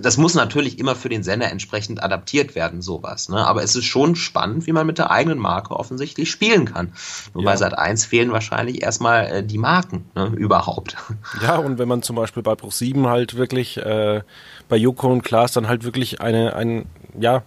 das 0.00 0.16
muss 0.16 0.34
natürlich 0.34 0.78
immer 0.78 0.94
für 0.94 1.08
den 1.08 1.22
Sender 1.22 1.50
entsprechend 1.50 2.02
adaptiert 2.02 2.54
werden, 2.54 2.82
sowas. 2.82 3.28
Ne? 3.28 3.44
Aber 3.44 3.62
es 3.62 3.74
ist 3.74 3.84
schon 3.84 4.16
spannend, 4.16 4.66
wie 4.66 4.72
man 4.72 4.86
mit 4.86 4.98
der 4.98 5.10
eigenen 5.10 5.38
Marke 5.38 5.74
offensichtlich 5.74 6.30
spielen 6.30 6.66
kann. 6.66 6.92
Nur 7.32 7.44
ja. 7.44 7.50
bei 7.50 7.56
Sat 7.56 7.78
1 7.78 8.06
fehlen 8.06 8.32
wahrscheinlich 8.32 8.82
erstmal 8.82 9.26
äh, 9.26 9.42
die 9.42 9.58
Marken 9.58 10.04
ne? 10.14 10.32
überhaupt. 10.36 10.96
Ja, 11.42 11.56
und 11.56 11.78
wenn 11.78 11.88
man 11.88 12.02
zum 12.02 12.16
Beispiel 12.16 12.42
bei 12.42 12.54
Pro 12.54 12.70
7 12.70 13.06
halt 13.06 13.34
wirklich 13.36 13.76
äh, 13.76 14.22
bei 14.68 14.76
Joko 14.76 15.10
und 15.10 15.22
Klaas 15.22 15.52
dann 15.52 15.68
halt 15.68 15.84
wirklich 15.84 16.20
eine, 16.20 16.54
ein, 16.54 16.86
ja, 17.18 17.42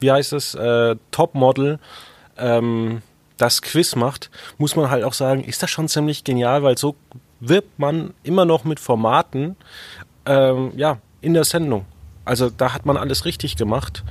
wie 0.00 0.12
heißt 0.12 0.32
es, 0.32 0.54
äh, 0.54 0.96
Topmodel 1.10 1.78
ähm, 2.36 3.02
das 3.36 3.62
Quiz 3.62 3.96
macht, 3.96 4.30
muss 4.58 4.76
man 4.76 4.90
halt 4.90 5.04
auch 5.04 5.12
sagen, 5.12 5.44
ist 5.44 5.62
das 5.62 5.70
schon 5.70 5.88
ziemlich 5.88 6.24
genial, 6.24 6.62
weil 6.62 6.78
so 6.78 6.96
wirbt 7.40 7.78
man 7.78 8.14
immer 8.22 8.44
noch 8.44 8.64
mit 8.64 8.80
Formaten 8.80 9.56
ähm, 10.26 10.72
ja, 10.76 10.98
in 11.20 11.34
der 11.34 11.44
Sendung. 11.44 11.84
Also 12.24 12.50
da 12.50 12.74
hat 12.74 12.86
man 12.86 12.96
alles 12.96 13.24
richtig 13.24 13.56
gemacht. 13.56 14.04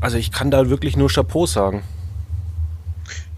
Also 0.00 0.18
ich 0.18 0.32
kann 0.32 0.50
da 0.50 0.68
wirklich 0.68 0.96
nur 0.96 1.08
Chapeau 1.08 1.46
sagen. 1.46 1.82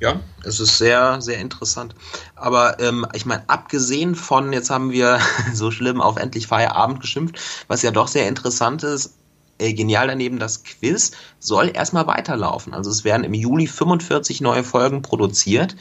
Ja, 0.01 0.21
es 0.45 0.61
ist 0.61 0.79
sehr, 0.79 1.21
sehr 1.21 1.39
interessant. 1.39 1.95
Aber 2.37 2.79
ähm, 2.81 3.07
ich 3.15 3.27
meine, 3.27 3.49
abgesehen 3.49 4.15
von, 4.15 4.53
jetzt 4.53 4.71
haben 4.71 4.93
wir 4.93 5.19
so 5.53 5.71
schlimm 5.71 6.01
auf 6.01 6.17
endlich 6.17 6.47
Feierabend 6.47 7.01
geschimpft, 7.01 7.39
was 7.67 7.83
ja 7.83 7.91
doch 7.91 8.09
sehr 8.09 8.29
interessant 8.29 8.85
ist, 8.85 9.18
äh, 9.59 9.73
genial 9.73 10.07
daneben, 10.07 10.39
das 10.39 10.63
Quiz 10.65 11.13
soll 11.39 11.71
erstmal 11.75 12.07
weiterlaufen. 12.07 12.75
Also 12.75 12.91
es 12.91 13.05
werden 13.05 13.25
im 13.25 13.35
Juli 13.35 13.67
45 13.67 14.41
neue 14.41 14.65
Folgen 14.65 15.03
produziert. 15.03 15.77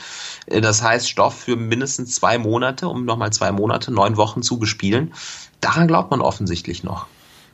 Äh, 0.48 0.62
das 0.62 0.82
heißt 0.82 1.10
Stoff 1.10 1.36
für 1.36 1.56
mindestens 1.56 2.16
zwei 2.16 2.38
Monate, 2.38 2.88
um 2.88 3.06
nochmal 3.06 3.32
zwei 3.32 3.52
Monate, 3.52 3.92
neun 3.92 4.18
Wochen 4.18 4.42
zu 4.42 4.58
bespielen. 4.60 5.14
Daran 5.62 5.88
glaubt 5.88 6.12
man 6.12 6.22
offensichtlich 6.22 6.84
noch. 6.84 7.08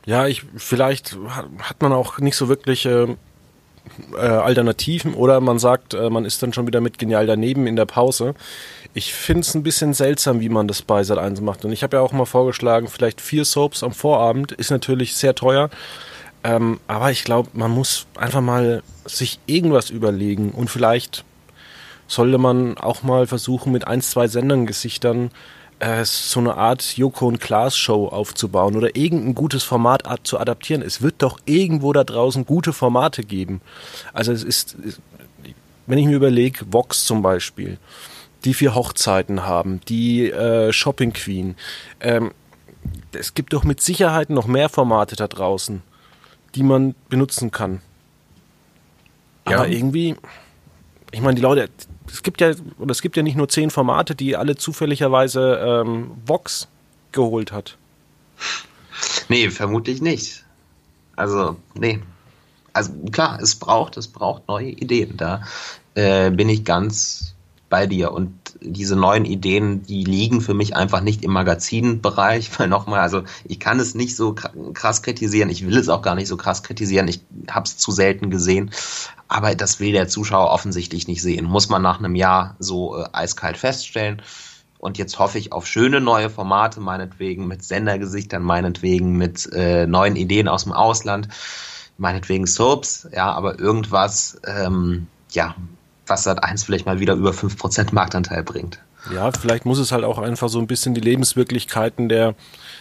Ja, 0.06 0.26
ich 0.26 0.44
vielleicht 0.56 1.16
hat 1.60 1.80
man 1.80 1.92
auch 1.92 2.18
nicht 2.18 2.36
so 2.36 2.48
wirklich 2.48 2.84
äh, 2.84 3.16
äh, 4.14 4.18
Alternativen 4.18 5.14
oder 5.14 5.40
man 5.40 5.58
sagt, 5.58 5.94
äh, 5.94 6.10
man 6.10 6.24
ist 6.24 6.42
dann 6.42 6.52
schon 6.52 6.66
wieder 6.66 6.80
mit 6.80 6.98
genial 6.98 7.26
daneben 7.26 7.66
in 7.66 7.76
der 7.76 7.86
Pause. 7.86 8.34
Ich 8.92 9.12
finde 9.14 9.40
es 9.40 9.54
ein 9.54 9.62
bisschen 9.62 9.94
seltsam, 9.94 10.40
wie 10.40 10.48
man 10.48 10.68
das 10.68 10.82
bei 10.82 11.02
Sat 11.04 11.18
1 11.18 11.40
macht. 11.40 11.64
Und 11.64 11.72
ich 11.72 11.82
habe 11.82 11.96
ja 11.96 12.02
auch 12.02 12.12
mal 12.12 12.26
vorgeschlagen, 12.26 12.88
vielleicht 12.88 13.20
vier 13.20 13.44
Soaps 13.44 13.82
am 13.82 13.92
Vorabend 13.92 14.52
ist 14.52 14.70
natürlich 14.70 15.16
sehr 15.16 15.34
teuer. 15.34 15.70
Ähm, 16.44 16.78
aber 16.86 17.10
ich 17.10 17.24
glaube, 17.24 17.48
man 17.54 17.70
muss 17.70 18.06
einfach 18.16 18.42
mal 18.42 18.82
sich 19.06 19.40
irgendwas 19.46 19.88
überlegen 19.88 20.50
und 20.50 20.68
vielleicht 20.68 21.24
sollte 22.06 22.36
man 22.36 22.76
auch 22.76 23.02
mal 23.02 23.26
versuchen, 23.26 23.72
mit 23.72 23.86
ein, 23.86 24.02
zwei 24.02 24.28
Sendern-Gesichtern 24.28 25.30
äh, 25.78 26.04
so 26.04 26.40
eine 26.40 26.54
Art 26.54 26.98
Joko 26.98 27.26
und 27.26 27.40
Klaas 27.40 27.78
Show 27.78 28.08
aufzubauen 28.08 28.76
oder 28.76 28.94
irgendein 28.94 29.34
gutes 29.34 29.62
Format 29.62 30.02
zu 30.24 30.38
adaptieren. 30.38 30.82
Es 30.82 31.00
wird 31.00 31.16
doch 31.18 31.38
irgendwo 31.46 31.94
da 31.94 32.04
draußen 32.04 32.44
gute 32.44 32.74
Formate 32.74 33.24
geben. 33.24 33.62
Also 34.12 34.30
es 34.30 34.44
ist, 34.44 34.76
wenn 35.86 35.98
ich 35.98 36.06
mir 36.06 36.16
überlege, 36.16 36.66
Vox 36.70 37.06
zum 37.06 37.22
Beispiel, 37.22 37.78
die 38.44 38.52
vier 38.52 38.74
Hochzeiten 38.74 39.46
haben, 39.46 39.80
die 39.88 40.30
äh, 40.30 40.74
Shopping 40.74 41.14
Queen. 41.14 41.56
Ähm, 42.00 42.32
es 43.12 43.32
gibt 43.32 43.54
doch 43.54 43.64
mit 43.64 43.80
Sicherheit 43.80 44.28
noch 44.28 44.46
mehr 44.46 44.68
Formate 44.68 45.16
da 45.16 45.26
draußen 45.26 45.82
die 46.54 46.62
man 46.62 46.94
benutzen 47.08 47.50
kann. 47.50 47.80
Ja. 49.48 49.58
Aber 49.58 49.68
irgendwie, 49.68 50.16
ich 51.10 51.20
meine, 51.20 51.34
die 51.34 51.42
Leute, 51.42 51.68
es 52.06 52.22
gibt 52.22 52.40
ja, 52.40 52.52
oder 52.78 52.92
es 52.92 53.02
gibt 53.02 53.16
ja 53.16 53.22
nicht 53.22 53.36
nur 53.36 53.48
zehn 53.48 53.70
Formate, 53.70 54.14
die 54.14 54.36
alle 54.36 54.56
zufälligerweise 54.56 55.82
ähm, 55.84 56.12
Vox 56.26 56.68
geholt 57.12 57.52
hat. 57.52 57.76
Nee, 59.28 59.50
vermutlich 59.50 60.00
nicht. 60.00 60.44
Also, 61.16 61.56
nee. 61.74 62.00
Also 62.72 62.92
klar, 63.12 63.38
es 63.40 63.54
braucht, 63.54 63.96
es 63.96 64.08
braucht 64.08 64.48
neue 64.48 64.70
Ideen. 64.70 65.16
Da 65.16 65.42
äh, 65.94 66.30
bin 66.30 66.48
ich 66.48 66.64
ganz 66.64 67.34
bei 67.74 67.88
dir. 67.88 68.12
Und 68.12 68.32
diese 68.60 68.94
neuen 68.94 69.24
Ideen, 69.24 69.82
die 69.82 70.04
liegen 70.04 70.40
für 70.40 70.54
mich 70.54 70.76
einfach 70.76 71.00
nicht 71.00 71.24
im 71.24 71.32
Magazinbereich, 71.32 72.48
weil 72.58 72.68
nochmal, 72.68 73.00
also 73.00 73.24
ich 73.44 73.58
kann 73.58 73.80
es 73.80 73.96
nicht 73.96 74.14
so 74.14 74.32
krass 74.32 75.02
kritisieren, 75.02 75.50
ich 75.50 75.66
will 75.66 75.76
es 75.76 75.88
auch 75.88 76.00
gar 76.00 76.14
nicht 76.14 76.28
so 76.28 76.36
krass 76.36 76.62
kritisieren, 76.62 77.08
ich 77.08 77.20
habe 77.50 77.64
es 77.64 77.76
zu 77.76 77.90
selten 77.90 78.30
gesehen, 78.30 78.70
aber 79.26 79.56
das 79.56 79.80
will 79.80 79.90
der 79.90 80.06
Zuschauer 80.06 80.52
offensichtlich 80.52 81.08
nicht 81.08 81.20
sehen. 81.20 81.46
Muss 81.46 81.68
man 81.68 81.82
nach 81.82 81.98
einem 81.98 82.14
Jahr 82.14 82.54
so 82.60 82.96
äh, 82.96 83.06
eiskalt 83.12 83.56
feststellen. 83.56 84.22
Und 84.78 84.96
jetzt 84.96 85.18
hoffe 85.18 85.38
ich 85.38 85.52
auf 85.52 85.66
schöne 85.66 86.00
neue 86.00 86.30
Formate, 86.30 86.78
meinetwegen 86.78 87.48
mit 87.48 87.64
Sendergesichtern, 87.64 88.44
meinetwegen 88.44 89.16
mit 89.16 89.52
äh, 89.52 89.88
neuen 89.88 90.14
Ideen 90.14 90.46
aus 90.46 90.62
dem 90.62 90.72
Ausland, 90.72 91.26
meinetwegen 91.98 92.46
Soaps, 92.46 93.08
ja, 93.12 93.32
aber 93.32 93.58
irgendwas, 93.58 94.40
ähm, 94.46 95.08
ja, 95.32 95.56
was 96.06 96.24
Sat 96.24 96.42
1 96.42 96.64
vielleicht 96.64 96.86
mal 96.86 97.00
wieder 97.00 97.14
über 97.14 97.30
5% 97.30 97.94
Marktanteil 97.94 98.42
bringt. 98.42 98.78
Ja, 99.12 99.30
vielleicht 99.32 99.66
muss 99.66 99.78
es 99.78 99.92
halt 99.92 100.04
auch 100.04 100.18
einfach 100.18 100.48
so 100.48 100.58
ein 100.58 100.66
bisschen 100.66 100.94
die 100.94 101.00
Lebenswirklichkeiten 101.00 102.08
der, 102.08 102.34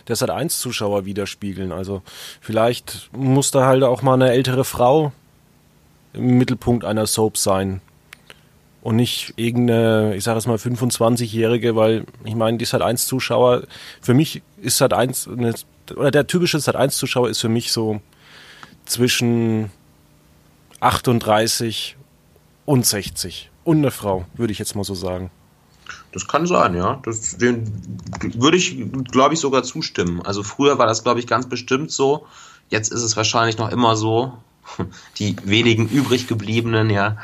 der 0.07 0.15
Sat 0.15 0.29
1 0.29 0.59
Zuschauer 0.59 1.05
widerspiegeln. 1.05 1.71
Also 1.71 2.01
vielleicht 2.39 3.09
muss 3.11 3.51
da 3.51 3.65
halt 3.65 3.83
auch 3.83 4.01
mal 4.01 4.13
eine 4.13 4.31
ältere 4.31 4.63
Frau 4.63 5.11
im 6.13 6.37
Mittelpunkt 6.37 6.85
einer 6.85 7.07
Soap 7.07 7.37
sein. 7.37 7.81
Und 8.81 8.97
nicht 8.97 9.33
irgendeine, 9.37 10.15
ich 10.15 10.25
sage 10.25 10.37
es 10.37 10.45
mal, 10.45 10.57
25-Jährige, 10.57 11.75
weil 11.75 12.05
ich 12.25 12.35
meine, 12.35 12.57
die 12.57 12.65
Sat 12.65 12.81
1 12.81 13.07
Zuschauer, 13.07 13.63
für 14.01 14.13
mich 14.13 14.41
ist 14.61 14.77
Sat 14.77 14.93
1, 14.93 15.29
eine, 15.29 15.53
oder 15.95 16.11
der 16.11 16.27
typische 16.27 16.59
Sat 16.59 16.75
1 16.75 16.97
Zuschauer 16.97 17.29
ist 17.29 17.39
für 17.39 17.49
mich 17.49 17.71
so 17.71 18.01
zwischen 18.85 19.71
38 20.81 21.95
und 22.65 22.85
60. 22.85 23.49
Und 23.63 23.77
eine 23.77 23.91
Frau, 23.91 24.25
würde 24.35 24.51
ich 24.51 24.59
jetzt 24.59 24.75
mal 24.75 24.83
so 24.83 24.95
sagen. 24.95 25.31
Das 26.11 26.27
kann 26.27 26.45
sein, 26.45 26.75
ja. 26.75 26.99
Das, 27.03 27.37
dem 27.37 27.65
würde 28.35 28.57
ich, 28.57 28.77
glaube 29.11 29.33
ich, 29.33 29.39
sogar 29.39 29.63
zustimmen. 29.63 30.21
Also 30.21 30.43
früher 30.43 30.77
war 30.77 30.85
das, 30.85 31.03
glaube 31.03 31.19
ich, 31.19 31.27
ganz 31.27 31.47
bestimmt 31.47 31.91
so. 31.91 32.25
Jetzt 32.69 32.91
ist 32.91 33.01
es 33.01 33.17
wahrscheinlich 33.17 33.57
noch 33.57 33.71
immer 33.71 33.95
so. 33.95 34.37
Die 35.17 35.35
wenigen 35.43 35.89
übrig 35.89 36.27
gebliebenen, 36.27 36.89
ja. 36.89 37.17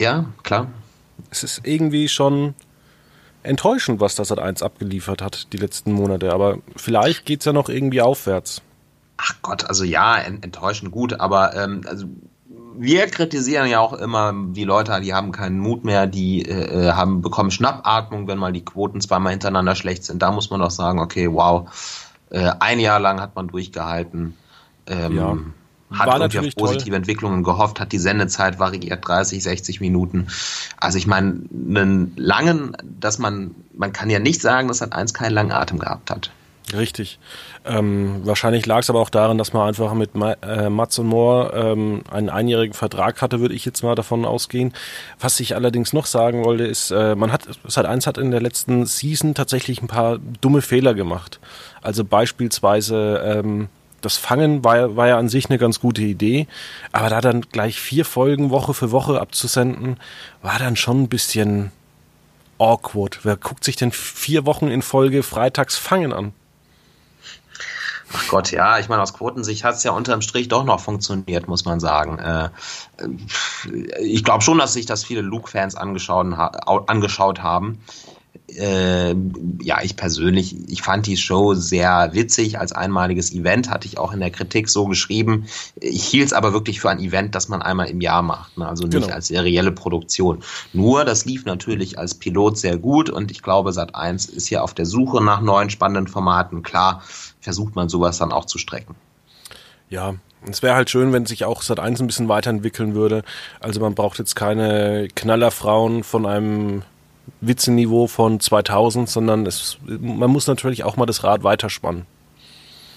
Ja, 0.00 0.26
klar. 0.42 0.68
Es 1.30 1.42
ist 1.42 1.60
irgendwie 1.64 2.08
schon 2.08 2.54
enttäuschend, 3.42 4.00
was 4.00 4.14
das 4.14 4.30
Sat1 4.30 4.62
abgeliefert 4.62 5.22
hat 5.22 5.52
die 5.52 5.58
letzten 5.58 5.92
Monate. 5.92 6.32
Aber 6.32 6.58
vielleicht 6.76 7.26
geht 7.26 7.40
es 7.40 7.46
ja 7.46 7.52
noch 7.52 7.68
irgendwie 7.68 8.00
aufwärts. 8.00 8.62
Ach 9.18 9.34
Gott, 9.42 9.64
also 9.64 9.84
ja, 9.84 10.16
enttäuschend 10.16 10.92
gut, 10.92 11.20
aber 11.20 11.54
ähm, 11.54 11.82
also 11.86 12.06
wir 12.76 13.06
kritisieren 13.06 13.68
ja 13.68 13.80
auch 13.80 13.92
immer 13.92 14.34
die 14.34 14.64
Leute, 14.64 15.00
die 15.00 15.14
haben 15.14 15.32
keinen 15.32 15.58
Mut 15.58 15.84
mehr, 15.84 16.06
die 16.06 16.42
äh, 16.42 16.88
äh, 16.88 16.92
haben 16.92 17.22
bekommen 17.22 17.50
Schnappatmung, 17.50 18.26
wenn 18.28 18.38
mal 18.38 18.52
die 18.52 18.64
Quoten 18.64 19.00
zweimal 19.00 19.32
hintereinander 19.32 19.74
schlecht 19.74 20.04
sind. 20.04 20.22
Da 20.22 20.30
muss 20.32 20.50
man 20.50 20.60
doch 20.60 20.70
sagen, 20.70 20.98
okay, 20.98 21.30
wow, 21.30 21.68
äh, 22.30 22.50
ein 22.60 22.80
Jahr 22.80 23.00
lang 23.00 23.20
hat 23.20 23.34
man 23.34 23.48
durchgehalten. 23.48 24.36
Ähm, 24.86 25.16
ja. 25.16 25.36
Hat 25.92 26.06
War 26.06 26.20
irgendwie 26.20 26.38
auf 26.38 26.54
positive 26.54 26.90
toll. 26.90 26.96
Entwicklungen 26.96 27.42
gehofft, 27.42 27.80
hat 27.80 27.90
die 27.90 27.98
Sendezeit 27.98 28.60
variiert, 28.60 29.06
30, 29.06 29.42
60 29.42 29.80
Minuten. 29.80 30.28
Also 30.76 30.98
ich 30.98 31.08
meine, 31.08 31.40
einen 31.50 32.12
langen, 32.16 32.76
dass 32.82 33.18
man, 33.18 33.56
man 33.74 33.92
kann 33.92 34.08
ja 34.08 34.20
nicht 34.20 34.40
sagen, 34.40 34.68
dass 34.68 34.80
hat 34.80 34.92
eins 34.92 35.14
keinen 35.14 35.32
langen 35.32 35.50
Atem 35.50 35.80
gehabt 35.80 36.10
hat. 36.10 36.30
Richtig. 36.74 37.18
Ähm, 37.64 38.20
wahrscheinlich 38.24 38.66
lag 38.66 38.80
es 38.80 38.90
aber 38.90 39.00
auch 39.00 39.10
daran, 39.10 39.38
dass 39.38 39.52
man 39.52 39.68
einfach 39.68 39.92
mit 39.94 40.14
Ma 40.14 40.32
äh, 40.42 40.70
Mats 40.70 40.98
und 40.98 41.06
Moore 41.06 41.52
ähm, 41.54 42.02
einen 42.10 42.28
einjährigen 42.28 42.74
Vertrag 42.74 43.22
hatte, 43.22 43.40
würde 43.40 43.54
ich 43.54 43.64
jetzt 43.64 43.82
mal 43.82 43.94
davon 43.94 44.24
ausgehen. 44.24 44.72
Was 45.18 45.40
ich 45.40 45.54
allerdings 45.54 45.92
noch 45.92 46.06
sagen 46.06 46.44
wollte, 46.44 46.64
ist, 46.64 46.90
äh, 46.90 47.14
man 47.14 47.32
hat, 47.32 47.48
Sat 47.64 47.86
1 47.86 48.06
hat 48.06 48.18
in 48.18 48.30
der 48.30 48.40
letzten 48.40 48.86
Season 48.86 49.34
tatsächlich 49.34 49.82
ein 49.82 49.88
paar 49.88 50.18
dumme 50.40 50.62
Fehler 50.62 50.94
gemacht. 50.94 51.40
Also 51.82 52.04
beispielsweise 52.04 53.22
ähm, 53.24 53.68
das 54.00 54.16
Fangen 54.16 54.64
war, 54.64 54.96
war 54.96 55.08
ja 55.08 55.18
an 55.18 55.28
sich 55.28 55.50
eine 55.50 55.58
ganz 55.58 55.80
gute 55.80 56.02
Idee, 56.02 56.46
aber 56.92 57.10
da 57.10 57.20
dann 57.20 57.42
gleich 57.42 57.78
vier 57.78 58.04
Folgen 58.04 58.50
Woche 58.50 58.74
für 58.74 58.92
Woche 58.92 59.20
abzusenden, 59.20 59.98
war 60.42 60.58
dann 60.58 60.76
schon 60.76 61.02
ein 61.02 61.08
bisschen 61.08 61.72
awkward. 62.58 63.20
Wer 63.24 63.36
guckt 63.36 63.64
sich 63.64 63.76
denn 63.76 63.92
vier 63.92 64.46
Wochen 64.46 64.68
in 64.68 64.82
Folge 64.82 65.22
freitags 65.22 65.76
Fangen 65.76 66.12
an? 66.12 66.32
Ach 68.12 68.28
Gott, 68.28 68.50
ja, 68.50 68.78
ich 68.78 68.88
meine, 68.88 69.02
aus 69.02 69.14
Quotensicht 69.14 69.62
hat 69.64 69.76
es 69.76 69.84
ja 69.84 69.92
unterm 69.92 70.20
Strich 70.20 70.48
doch 70.48 70.64
noch 70.64 70.80
funktioniert, 70.80 71.48
muss 71.48 71.64
man 71.64 71.80
sagen. 71.80 72.18
Äh, 72.18 72.50
ich 74.00 74.24
glaube 74.24 74.42
schon, 74.42 74.58
dass 74.58 74.72
sich 74.72 74.86
das 74.86 75.04
viele 75.04 75.20
Luke-Fans 75.20 75.76
angeschaut, 75.76 76.26
angeschaut 76.86 77.42
haben 77.42 77.80
äh, 78.56 79.14
ja, 79.62 79.80
ich 79.82 79.96
persönlich, 79.96 80.56
ich 80.68 80.82
fand 80.82 81.06
die 81.06 81.16
Show 81.16 81.54
sehr 81.54 82.10
witzig. 82.12 82.58
Als 82.58 82.72
einmaliges 82.72 83.32
Event 83.32 83.70
hatte 83.70 83.86
ich 83.86 83.98
auch 83.98 84.12
in 84.12 84.20
der 84.20 84.30
Kritik 84.30 84.68
so 84.68 84.86
geschrieben. 84.86 85.46
Ich 85.80 86.04
hielt 86.04 86.26
es 86.26 86.32
aber 86.32 86.52
wirklich 86.52 86.80
für 86.80 86.90
ein 86.90 87.00
Event, 87.00 87.34
das 87.34 87.48
man 87.48 87.62
einmal 87.62 87.88
im 87.88 88.00
Jahr 88.00 88.22
macht, 88.22 88.58
ne? 88.58 88.66
also 88.66 88.84
nicht 88.84 89.02
genau. 89.02 89.14
als 89.14 89.28
serielle 89.28 89.72
Produktion. 89.72 90.42
Nur, 90.72 91.04
das 91.04 91.24
lief 91.24 91.44
natürlich 91.44 91.98
als 91.98 92.14
Pilot 92.14 92.58
sehr 92.58 92.76
gut 92.76 93.10
und 93.10 93.30
ich 93.30 93.42
glaube, 93.42 93.70
Sat1 93.70 94.32
ist 94.32 94.48
hier 94.48 94.64
auf 94.64 94.74
der 94.74 94.86
Suche 94.86 95.22
nach 95.22 95.40
neuen 95.40 95.70
spannenden 95.70 96.08
Formaten. 96.08 96.62
Klar, 96.62 97.02
versucht 97.40 97.74
man 97.74 97.88
sowas 97.88 98.18
dann 98.18 98.32
auch 98.32 98.44
zu 98.44 98.58
strecken. 98.58 98.94
Ja, 99.88 100.14
es 100.48 100.62
wäre 100.62 100.74
halt 100.74 100.88
schön, 100.88 101.12
wenn 101.12 101.26
sich 101.26 101.44
auch 101.44 101.62
Sat1 101.62 102.00
ein 102.00 102.06
bisschen 102.06 102.28
weiterentwickeln 102.28 102.94
würde. 102.94 103.24
Also 103.58 103.80
man 103.80 103.94
braucht 103.94 104.18
jetzt 104.18 104.36
keine 104.36 105.08
Knallerfrauen 105.14 106.04
von 106.04 106.26
einem 106.26 106.82
Witzeniveau 107.40 108.06
von 108.06 108.40
2000, 108.40 109.08
sondern 109.08 109.46
es, 109.46 109.78
man 109.84 110.30
muss 110.30 110.46
natürlich 110.46 110.84
auch 110.84 110.96
mal 110.96 111.06
das 111.06 111.24
Rad 111.24 111.44
weiterspannen. 111.44 112.06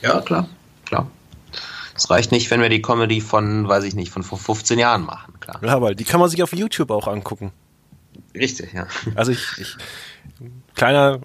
Ja, 0.02 0.22
klar, 0.22 0.48
klar. 0.86 1.10
Es 1.96 2.10
reicht 2.10 2.32
nicht, 2.32 2.50
wenn 2.50 2.62
wir 2.62 2.70
die 2.70 2.82
Comedy 2.82 3.22
von, 3.22 3.68
weiß 3.68 3.84
ich 3.84 3.96
nicht, 3.96 4.12
von 4.12 4.24
vor 4.24 4.38
15 4.38 4.80
Jahren 4.80 5.04
machen, 5.06 5.40
klar. 5.40 5.60
Ja, 5.64 5.82
weil 5.82 5.96
die 5.96 6.04
kann 6.04 6.20
man 6.20 6.30
sich 6.30 6.42
auf 6.42 6.54
YouTube 6.54 6.92
auch 6.92 7.08
angucken. 7.08 7.52
Richtig, 8.34 8.74
ja. 8.74 8.88
Also 9.16 9.32
ich, 9.32 9.46
ich 9.60 9.78
kleiner, 10.76 11.20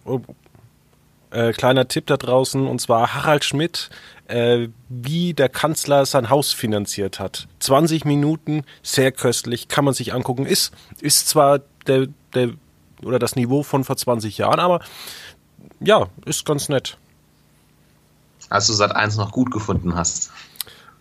äh, 1.31 1.53
kleiner 1.53 1.89
Tipp 1.89 2.07
da 2.07 2.17
draußen, 2.17 2.67
und 2.67 2.81
zwar 2.81 3.15
Harald 3.15 3.45
Schmidt, 3.45 3.91
äh, 4.27 4.69
wie 4.89 5.35
der 5.35 5.49
Kanzler 5.49 6.07
sein 6.07 6.31
Haus 6.31 6.53
finanziert 6.53 7.19
hat. 7.21 7.49
20 7.61 8.05
Minuten, 8.05 8.65
sehr 8.83 9.13
köstlich, 9.13 9.69
kann 9.69 9.85
man 9.85 9.95
sich 9.95 10.15
angucken. 10.15 10.47
Ist, 10.47 10.73
ist 11.01 11.29
zwar 11.29 11.61
der, 11.87 12.09
der 12.35 12.51
oder 13.03 13.19
das 13.19 13.37
Niveau 13.37 13.63
von 13.63 13.85
vor 13.85 13.97
20 13.97 14.39
Jahren, 14.39 14.61
aber 14.61 14.81
ja, 15.81 16.07
ist 16.25 16.45
ganz 16.45 16.69
nett. 16.69 16.97
Als 18.51 18.67
du 18.67 18.73
Sat 18.73 18.95
1 18.95 19.17
noch 19.17 19.33
gut 19.33 19.51
gefunden 19.51 19.95
hast. 19.95 20.31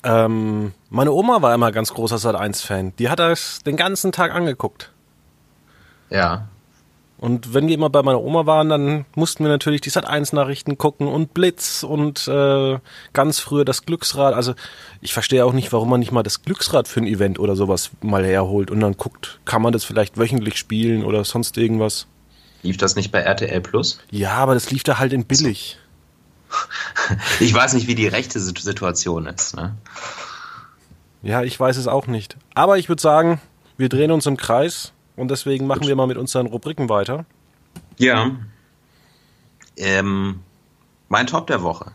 Ähm, 0.04 0.74
meine 0.90 1.12
Oma 1.12 1.42
war 1.42 1.54
immer 1.54 1.72
ganz 1.72 1.94
großer 1.94 2.18
Sat 2.18 2.36
1-Fan. 2.36 2.96
Die 2.98 3.10
hat 3.10 3.20
das 3.20 3.60
den 3.66 3.78
ganzen 3.78 4.12
Tag 4.12 4.34
angeguckt. 4.34 4.92
Ja. 6.10 6.48
Und 7.19 7.53
wenn 7.56 7.67
wir 7.67 7.73
immer 7.73 7.89
bei 7.89 8.03
meiner 8.03 8.21
Oma 8.21 8.45
waren, 8.45 8.69
dann 8.69 9.06
mussten 9.15 9.43
wir 9.43 9.49
natürlich 9.49 9.82
die 9.82 9.89
Sat1-Nachrichten 9.89 10.77
gucken 10.77 11.08
und 11.08 11.34
Blitz 11.34 11.82
und 11.84 12.27
äh, 12.27 12.77
ganz 13.13 13.39
früher 13.39 13.65
das 13.65 13.86
Glücksrad. 13.86 14.36
Also 14.36 14.53
ich 15.01 15.13
verstehe 15.13 15.43
auch 15.43 15.53
nicht, 15.53 15.73
warum 15.73 15.89
man 15.89 15.99
nicht 15.99 16.12
mal 16.12 16.21
das 16.21 16.43
Glücksrad 16.43 16.88
für 16.88 16.99
ein 16.99 17.08
Event 17.08 17.39
oder 17.39 17.56
sowas 17.56 17.89
mal 18.01 18.23
herholt 18.23 18.69
und 18.69 18.82
dann 18.82 18.97
guckt, 18.97 19.39
kann 19.45 19.63
man 19.63 19.73
das 19.73 19.84
vielleicht 19.84 20.17
wöchentlich 20.19 20.58
spielen 20.58 21.03
oder 21.03 21.25
sonst 21.25 21.58
irgendwas. 21.58 22.06
Lief 22.62 22.77
das 22.77 22.95
nicht 22.95 23.12
bei 23.12 23.19
RTL 23.19 23.62
Plus? 23.62 23.99
Ja, 24.12 24.34
aber 24.34 24.53
das 24.53 24.69
lief 24.69 24.84
da 24.84 24.99
halt 24.99 25.12
in 25.12 25.25
billig. 25.25 25.80
ich 27.39 27.53
weiß 27.53 27.73
nicht, 27.73 27.88
wie 27.88 27.95
die 27.95 28.08
rechte 28.08 28.39
Situation 28.39 29.25
ist. 29.25 29.56
Ne? 29.56 29.75
Ja, 31.23 31.41
ich 31.41 31.60
weiß 31.60 31.77
es 31.77 31.88
auch 31.88 32.06
nicht. 32.06 32.38
Aber 32.53 32.77
ich 32.77 32.89
würde 32.89 33.01
sagen, 33.01 33.41
wir 33.75 33.89
drehen 33.89 34.12
uns 34.12 34.27
im 34.27 34.38
Kreis. 34.38 34.93
Und 35.17 35.30
deswegen 35.30 35.67
machen 35.67 35.82
Gut. 35.82 35.89
wir 35.89 35.95
mal 35.97 36.08
mit 36.08 36.17
unseren 36.17 36.45
Rubriken 36.45 36.88
weiter. 36.88 37.25
Ja. 37.97 38.32
Ähm, 39.75 40.39
mein 41.10 41.27
Top 41.27 41.47
der 41.47 41.63
Woche. 41.63 41.91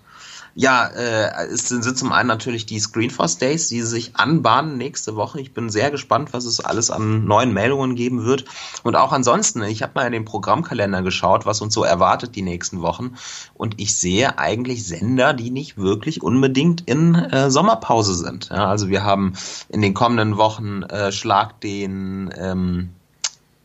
Ja, 0.54 0.87
äh, 0.87 1.46
es 1.46 1.68
sind 1.68 1.96
zum 1.96 2.12
einen 2.12 2.28
natürlich 2.28 2.66
die 2.66 2.78
Screenforce 2.78 3.38
Days, 3.38 3.68
die 3.68 3.80
sich 3.80 4.16
anbahnen 4.16 4.76
nächste 4.76 5.16
Woche. 5.16 5.40
Ich 5.40 5.54
bin 5.54 5.70
sehr 5.70 5.90
gespannt, 5.90 6.35
was 6.35 6.44
es 6.44 6.61
alles 6.61 6.90
an 6.90 7.24
neuen 7.24 7.54
Meldungen 7.54 7.94
geben 7.94 8.24
wird. 8.24 8.44
Und 8.82 8.94
auch 8.94 9.12
ansonsten, 9.12 9.62
ich 9.62 9.82
habe 9.82 9.92
mal 9.94 10.06
in 10.06 10.12
den 10.12 10.26
Programmkalender 10.26 11.00
geschaut, 11.00 11.46
was 11.46 11.62
uns 11.62 11.72
so 11.72 11.85
erwartet 11.85 12.37
die 12.37 12.42
nächsten 12.42 12.82
Wochen. 12.82 13.14
Und 13.54 13.80
ich 13.80 13.96
sehe 13.96 14.38
eigentlich 14.38 14.87
Sender, 14.87 15.32
die 15.32 15.50
nicht 15.50 15.78
wirklich 15.78 16.22
unbedingt 16.22 16.82
in 16.82 17.14
äh, 17.14 17.50
Sommerpause 17.50 18.14
sind. 18.14 18.50
Ja, 18.50 18.66
also 18.66 18.88
wir 18.88 19.04
haben 19.04 19.32
in 19.70 19.80
den 19.80 19.94
kommenden 19.94 20.37
Wochen 20.37 20.82
äh, 20.82 21.12
Schlag 21.12 21.62
den 21.62 22.30
ähm, 22.37 22.90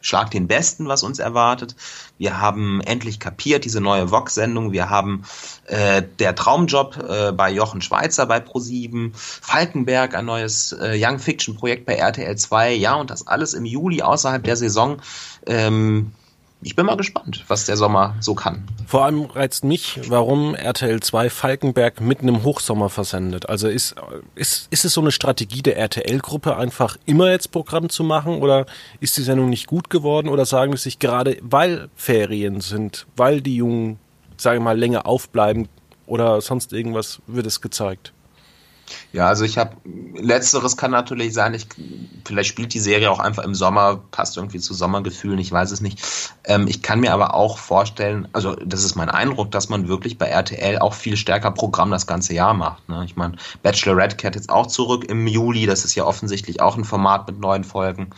Schlag 0.02 0.32
den 0.32 0.48
Besten, 0.48 0.88
was 0.88 1.04
uns 1.04 1.20
erwartet. 1.20 1.76
Wir 2.18 2.40
haben 2.40 2.82
endlich 2.82 3.20
kapiert, 3.20 3.66
diese 3.66 3.82
neue 3.82 4.12
Vox-Sendung. 4.12 4.72
Wir 4.72 4.90
haben 4.90 5.24
äh, 5.66 6.04
der 6.20 6.36
Traumjob 6.36 6.98
äh, 6.98 7.32
bei 7.32 7.52
Jochen 7.52 7.82
Schweizer 7.82 8.26
bei 8.26 8.38
Pro7, 8.38 9.12
Falkenberg, 9.14 10.16
ein 10.16 10.26
neues 10.26 10.72
äh, 10.74 10.98
Young 10.98 11.20
Fiction-Projekt 11.20 11.86
bei 11.86 11.96
RTL 11.96 12.36
2. 12.36 12.74
Ja, 12.74 12.96
und 12.96 13.10
das 13.10 13.28
alles 13.28 13.54
im 13.54 13.66
Juli 13.66 14.02
außerhalb 14.02 14.44
der 14.44 14.56
Saison. 14.56 15.02
Ähm, 15.46 16.12
ich 16.62 16.76
bin 16.76 16.88
mal 16.88 16.98
gespannt, 16.98 17.44
was 17.48 17.66
der 17.66 17.78
Sommer 17.78 18.16
so 18.20 18.34
kann. 18.34 18.68
Vor 18.88 19.06
allem 19.06 19.26
reizt 19.26 19.64
mich, 19.64 20.00
warum 20.08 20.56
RTL 20.56 21.00
2 21.00 21.30
Falkenberg 21.30 22.02
mitten 22.02 22.28
im 22.28 22.44
Hochsommer 22.44 22.90
versendet. 22.90 23.48
Also 23.48 23.68
ist, 23.68 23.96
ist, 24.34 24.68
ist 24.72 24.86
es 24.86 24.94
so 24.94 25.02
eine 25.02 25.12
Strategie 25.12 25.62
der 25.62 25.78
RTL-Gruppe, 25.78 26.58
einfach 26.58 26.98
immer 27.06 27.30
jetzt 27.30 27.52
Programm 27.52 27.90
zu 27.90 28.04
machen 28.04 28.42
oder 28.42 28.66
ist 29.00 29.16
die 29.18 29.22
Sendung 29.22 29.50
nicht 29.50 29.68
gut 29.68 29.90
geworden 29.90 30.30
oder 30.30 30.46
sagen 30.46 30.76
sie 30.76 30.84
sich 30.84 31.00
gerade, 31.00 31.38
weil 31.42 31.90
Ferien 31.96 32.60
sind, 32.62 33.06
weil 33.16 33.42
die 33.42 33.58
Jungen, 33.58 34.00
sage 34.36 34.58
ich 34.58 34.64
mal, 34.64 34.78
länger 34.78 35.06
aufbleiben 35.06 35.68
oder 36.08 36.42
sonst 36.42 36.74
irgendwas, 36.74 37.22
wird 37.28 37.46
es 37.46 37.62
gezeigt? 37.62 38.14
Ja, 39.14 39.28
also 39.28 39.44
ich 39.44 39.58
habe 39.58 39.76
letzteres 40.16 40.78
kann 40.78 40.92
natürlich 40.92 41.34
sein, 41.34 41.54
ich, 41.54 41.68
vielleicht 42.26 42.50
spielt 42.50 42.74
die 42.74 42.80
Serie 42.80 43.12
auch 43.12 43.20
einfach 43.20 43.44
im 43.44 43.56
Sommer, 43.56 44.02
passt 44.12 44.38
irgendwie 44.38 44.60
zu 44.60 44.74
Sommergefühlen, 44.74 45.40
ich 45.40 45.52
weiß 45.52 45.72
es 45.72 45.82
nicht. 45.82 46.02
Ähm, 46.44 46.68
ich 46.68 46.82
kann 46.82 47.00
mir 47.00 47.14
aber 47.14 47.34
auch 47.34 47.58
vorstellen, 47.58 48.28
also 48.34 48.56
das 48.56 48.84
ist 48.84 48.96
mein 48.96 49.10
Eindruck, 49.10 49.52
dass 49.52 49.70
man 49.70 49.88
wirklich 49.88 50.18
bei 50.18 50.28
RTL 50.28 50.80
auch 50.80 50.94
viel 50.94 51.18
stärker 51.18 51.52
Programm 51.52 51.92
das 51.92 52.08
ganze 52.08 52.34
Jahr 52.34 52.54
macht. 52.54 52.88
Ne? 52.90 53.04
Ich 53.06 53.16
meine, 53.16 53.36
Bachelorette 53.64 54.16
kehrt 54.16 54.36
jetzt 54.36 54.50
auch 54.50 54.68
zurück 54.68 55.06
im 55.10 55.28
Juli, 55.28 55.66
das 55.66 55.86
ist 55.86 55.96
ja 55.96 56.06
offensichtlich 56.06 56.62
auch 56.62 56.78
ein 56.78 56.86
Format 56.86 57.28
mit 57.28 57.40
neuen 57.40 57.64
Folgen 57.64 58.10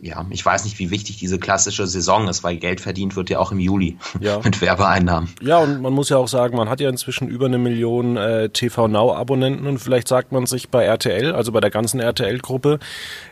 ja, 0.00 0.26
ich 0.30 0.44
weiß 0.44 0.64
nicht, 0.64 0.78
wie 0.78 0.90
wichtig 0.90 1.18
diese 1.18 1.38
klassische 1.38 1.86
Saison 1.86 2.28
ist, 2.28 2.44
weil 2.44 2.56
Geld 2.56 2.80
verdient 2.80 3.16
wird 3.16 3.30
ja 3.30 3.38
auch 3.38 3.52
im 3.52 3.58
Juli 3.58 3.96
ja. 4.20 4.40
mit 4.44 4.60
Werbeeinnahmen. 4.60 5.30
Ja, 5.40 5.58
und 5.58 5.80
man 5.80 5.92
muss 5.92 6.08
ja 6.08 6.18
auch 6.18 6.28
sagen, 6.28 6.56
man 6.56 6.68
hat 6.68 6.80
ja 6.80 6.88
inzwischen 6.88 7.28
über 7.28 7.46
eine 7.46 7.58
Million 7.58 8.16
äh, 8.16 8.50
TV 8.50 8.88
Now 8.88 9.14
Abonnenten 9.14 9.66
und 9.66 9.78
vielleicht 9.78 10.08
sagt 10.08 10.32
man 10.32 10.46
sich 10.46 10.68
bei 10.68 10.84
RTL, 10.84 11.32
also 11.32 11.52
bei 11.52 11.60
der 11.60 11.70
ganzen 11.70 12.00
RTL-Gruppe, 12.00 12.80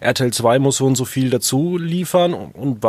RTL 0.01 0.33
2 0.33 0.59
muss 0.61 0.77
so 0.77 0.87
und 0.87 0.97
so 0.97 1.05
viel 1.05 1.31
dazu 1.31 1.77
liefern 1.77 2.33
und 2.33 2.85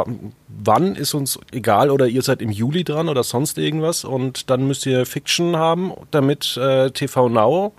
wann 0.48 0.96
ist 0.96 1.14
uns 1.14 1.40
egal 1.52 1.90
oder 1.90 2.08
ihr 2.08 2.22
seid 2.22 2.42
im 2.42 2.52
Juli 2.52 2.84
dran 2.84 3.10
oder 3.10 3.24
sonst 3.24 3.58
irgendwas 3.58 4.06
und 4.06 4.50
dann 4.50 4.68
müsst 4.68 4.86
ihr 4.86 5.06
Fiction 5.06 5.58
haben, 5.58 5.92
damit 6.12 6.58
äh, 6.58 6.92
TV 6.92 7.28
Now 7.28 7.74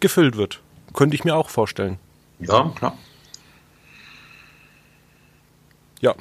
gefüllt 0.00 0.36
wird. 0.36 0.60
Könnte 0.94 1.16
ich 1.16 1.24
mir 1.24 1.34
auch 1.34 1.48
vorstellen. 1.48 1.98
Ja, 2.38 2.70
klar. 2.74 2.96
Ja. 6.02 6.14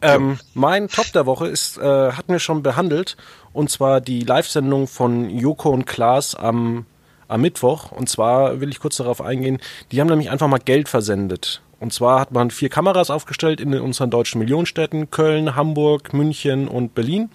Ähm, 0.00 0.38
mein 0.54 0.88
Top 0.88 1.12
der 1.12 1.26
Woche 1.26 1.48
ist, 1.48 1.78
äh, 1.78 2.12
hatten 2.12 2.32
wir 2.32 2.38
schon 2.38 2.62
behandelt, 2.62 3.16
und 3.52 3.70
zwar 3.70 4.00
die 4.00 4.20
Live-Sendung 4.20 4.86
von 4.86 5.30
Joko 5.30 5.70
und 5.70 5.86
Klaas 5.86 6.34
am, 6.34 6.86
am 7.28 7.40
Mittwoch. 7.40 7.92
Und 7.92 8.08
zwar 8.08 8.60
will 8.60 8.68
ich 8.68 8.80
kurz 8.80 8.96
darauf 8.96 9.20
eingehen, 9.20 9.58
die 9.90 10.00
haben 10.00 10.08
nämlich 10.08 10.30
einfach 10.30 10.48
mal 10.48 10.58
Geld 10.58 10.88
versendet. 10.88 11.62
Und 11.80 11.92
zwar 11.92 12.20
hat 12.20 12.32
man 12.32 12.50
vier 12.50 12.68
Kameras 12.68 13.10
aufgestellt 13.10 13.60
in 13.60 13.74
unseren 13.74 14.10
deutschen 14.10 14.38
Millionenstädten, 14.38 15.10
Köln, 15.10 15.56
Hamburg, 15.56 16.12
München 16.12 16.68
und 16.68 16.94
Berlin. 16.94 17.30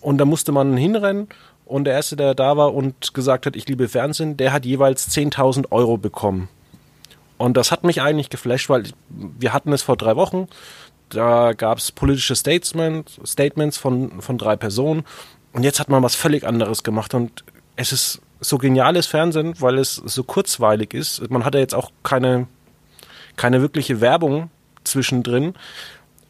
Und 0.00 0.18
da 0.18 0.24
musste 0.24 0.52
man 0.52 0.76
hinrennen 0.76 1.28
und 1.64 1.84
der 1.84 1.94
Erste, 1.94 2.16
der 2.16 2.34
da 2.34 2.56
war 2.56 2.74
und 2.74 3.14
gesagt 3.14 3.46
hat, 3.46 3.56
ich 3.56 3.68
liebe 3.68 3.88
Fernsehen, 3.88 4.36
der 4.36 4.52
hat 4.52 4.64
jeweils 4.64 5.10
10.000 5.10 5.70
Euro 5.70 5.98
bekommen. 5.98 6.48
Und 7.36 7.56
das 7.56 7.70
hat 7.70 7.84
mich 7.84 8.02
eigentlich 8.02 8.30
geflasht, 8.30 8.68
weil 8.68 8.84
wir 9.08 9.52
hatten 9.52 9.72
es 9.72 9.82
vor 9.82 9.96
drei 9.96 10.16
Wochen. 10.16 10.48
Da 11.08 11.52
gab 11.52 11.78
es 11.78 11.92
politische 11.92 12.36
Statement, 12.36 13.20
Statements 13.24 13.78
von, 13.78 14.20
von 14.20 14.38
drei 14.38 14.56
Personen. 14.56 15.04
Und 15.52 15.62
jetzt 15.62 15.80
hat 15.80 15.88
man 15.88 16.02
was 16.02 16.14
völlig 16.14 16.46
anderes 16.46 16.82
gemacht. 16.82 17.14
Und 17.14 17.44
es 17.76 17.92
ist 17.92 18.20
so 18.40 18.58
geniales 18.58 19.06
Fernsehen, 19.06 19.54
weil 19.60 19.78
es 19.78 19.96
so 19.96 20.22
kurzweilig 20.22 20.94
ist. 20.94 21.30
Man 21.30 21.44
hat 21.44 21.54
ja 21.54 21.60
jetzt 21.60 21.74
auch 21.74 21.90
keine, 22.02 22.46
keine 23.36 23.62
wirkliche 23.62 24.00
Werbung 24.00 24.50
zwischendrin. 24.84 25.54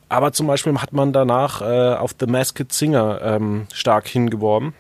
Aber 0.09 0.33
zum 0.33 0.47
Beispiel 0.47 0.75
hat 0.79 0.93
man 0.93 1.13
danach 1.13 1.61
äh, 1.61 1.95
auf 1.95 2.15
The 2.19 2.27
Masked 2.27 2.73
Singer 2.73 3.21
ähm, 3.23 3.67
stark 3.73 4.09
hingeworben. 4.09 4.75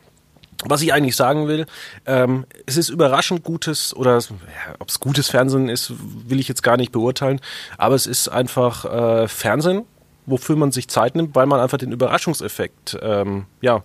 Was 0.64 0.82
ich 0.82 0.92
eigentlich 0.92 1.14
sagen 1.14 1.46
will, 1.46 1.66
ähm, 2.04 2.44
es 2.66 2.76
ist 2.76 2.88
überraschend 2.88 3.44
gutes 3.44 3.94
oder 3.94 4.18
ja, 4.18 4.74
ob 4.80 4.88
es 4.88 4.98
gutes 4.98 5.28
Fernsehen 5.28 5.68
ist, 5.68 5.92
will 6.28 6.40
ich 6.40 6.48
jetzt 6.48 6.64
gar 6.64 6.76
nicht 6.76 6.90
beurteilen, 6.90 7.40
aber 7.76 7.94
es 7.94 8.08
ist 8.08 8.28
einfach 8.28 8.84
äh, 8.84 9.28
Fernsehen, 9.28 9.84
wofür 10.26 10.56
man 10.56 10.72
sich 10.72 10.88
Zeit 10.88 11.14
nimmt, 11.14 11.36
weil 11.36 11.46
man 11.46 11.60
einfach 11.60 11.78
den 11.78 11.92
Überraschungseffekt 11.92 12.98
ähm, 13.00 13.46
ja, 13.60 13.84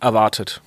erwartet. 0.00 0.60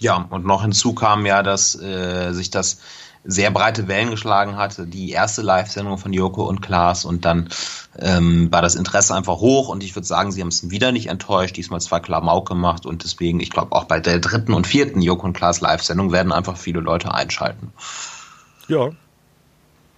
Ja, 0.00 0.26
und 0.30 0.46
noch 0.46 0.62
hinzu 0.62 0.94
kam 0.94 1.26
ja, 1.26 1.42
dass 1.42 1.80
äh, 1.80 2.32
sich 2.32 2.50
das 2.50 2.80
sehr 3.24 3.50
breite 3.50 3.88
Wellen 3.88 4.10
geschlagen 4.10 4.56
hatte. 4.56 4.86
Die 4.86 5.10
erste 5.10 5.42
Live-Sendung 5.42 5.98
von 5.98 6.12
Joko 6.12 6.44
und 6.44 6.60
Klaas 6.60 7.04
und 7.04 7.24
dann 7.24 7.48
ähm, 7.98 8.52
war 8.52 8.62
das 8.62 8.74
Interesse 8.74 9.14
einfach 9.14 9.36
hoch 9.36 9.68
und 9.68 9.82
ich 9.82 9.96
würde 9.96 10.06
sagen, 10.06 10.30
sie 10.30 10.40
haben 10.40 10.48
es 10.48 10.70
wieder 10.70 10.92
nicht 10.92 11.08
enttäuscht. 11.08 11.56
Diesmal 11.56 11.80
zwar 11.80 12.00
Klamauk 12.00 12.46
gemacht 12.46 12.86
und 12.86 13.02
deswegen, 13.04 13.40
ich 13.40 13.50
glaube, 13.50 13.72
auch 13.72 13.84
bei 13.84 14.00
der 14.00 14.18
dritten 14.18 14.52
und 14.52 14.66
vierten 14.66 15.00
Joko 15.00 15.26
und 15.26 15.32
Klaas 15.32 15.60
Live-Sendung 15.60 16.12
werden 16.12 16.32
einfach 16.32 16.56
viele 16.56 16.80
Leute 16.80 17.12
einschalten. 17.14 17.72
Ja. 18.68 18.90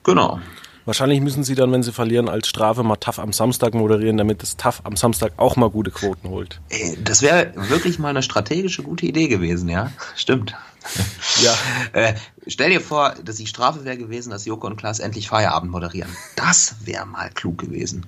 Genau. 0.04 0.38
Wahrscheinlich 0.86 1.20
müssen 1.20 1.42
sie 1.42 1.56
dann, 1.56 1.72
wenn 1.72 1.82
sie 1.82 1.90
verlieren, 1.90 2.28
als 2.28 2.46
Strafe 2.46 2.84
mal 2.84 2.94
TAF 2.94 3.18
am 3.18 3.32
Samstag 3.32 3.74
moderieren, 3.74 4.16
damit 4.16 4.42
das 4.42 4.56
TAF 4.56 4.82
am 4.84 4.94
Samstag 4.94 5.32
auch 5.36 5.56
mal 5.56 5.68
gute 5.68 5.90
Quoten 5.90 6.28
holt. 6.28 6.60
Ey, 6.68 6.96
das 7.02 7.22
wäre 7.22 7.52
wirklich 7.56 7.98
mal 7.98 8.10
eine 8.10 8.22
strategische 8.22 8.84
gute 8.84 9.04
Idee 9.04 9.26
gewesen, 9.26 9.68
ja? 9.68 9.90
Stimmt. 10.14 10.54
Ja. 11.42 11.54
Äh, 11.92 12.14
stell 12.46 12.70
dir 12.70 12.80
vor, 12.80 13.14
dass 13.22 13.36
die 13.36 13.46
Strafe 13.46 13.84
wäre 13.84 13.98
gewesen, 13.98 14.30
dass 14.30 14.46
Joko 14.46 14.66
und 14.66 14.76
Klaas 14.76 15.00
endlich 15.00 15.28
Feierabend 15.28 15.70
moderieren. 15.70 16.10
Das 16.34 16.76
wäre 16.84 17.04
mal 17.04 17.30
klug 17.30 17.58
gewesen. 17.58 18.06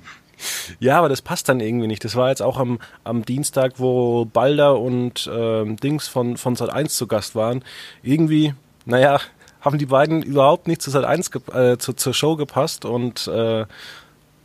Ja, 0.79 0.99
aber 0.99 1.09
das 1.09 1.23
passt 1.23 1.49
dann 1.49 1.61
irgendwie 1.61 1.89
nicht. 1.89 2.05
Das 2.05 2.15
war 2.17 2.31
jetzt 2.31 2.43
auch 2.43 2.59
am, 2.59 2.79
am 3.05 3.25
Dienstag, 3.25 3.75
wo 3.77 4.25
Balder 4.25 4.79
und 4.79 5.29
ähm, 5.33 5.77
Dings 5.77 6.09
von, 6.09 6.37
von 6.37 6.57
Sat 6.57 6.71
1 6.71 6.95
zu 6.95 7.07
Gast 7.07 7.35
waren. 7.35 7.65
Irgendwie, 8.03 8.55
naja, 8.85 9.21
haben 9.61 9.79
die 9.79 9.87
beiden 9.87 10.23
überhaupt 10.23 10.69
nicht 10.69 10.81
zu 10.81 10.91
Sat 10.91 11.05
1 11.05 11.31
äh, 11.53 11.79
zu, 11.79 11.93
zur 11.93 12.15
Show 12.15 12.37
gepasst 12.37 12.85
und 12.85 13.27
äh, 13.27 13.67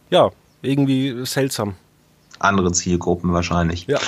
ja, 0.09 0.29
irgendwie 0.61 1.25
seltsam. 1.25 1.75
Andere 2.39 2.71
Zielgruppen 2.71 3.31
wahrscheinlich. 3.31 3.87
Ja. 3.87 3.99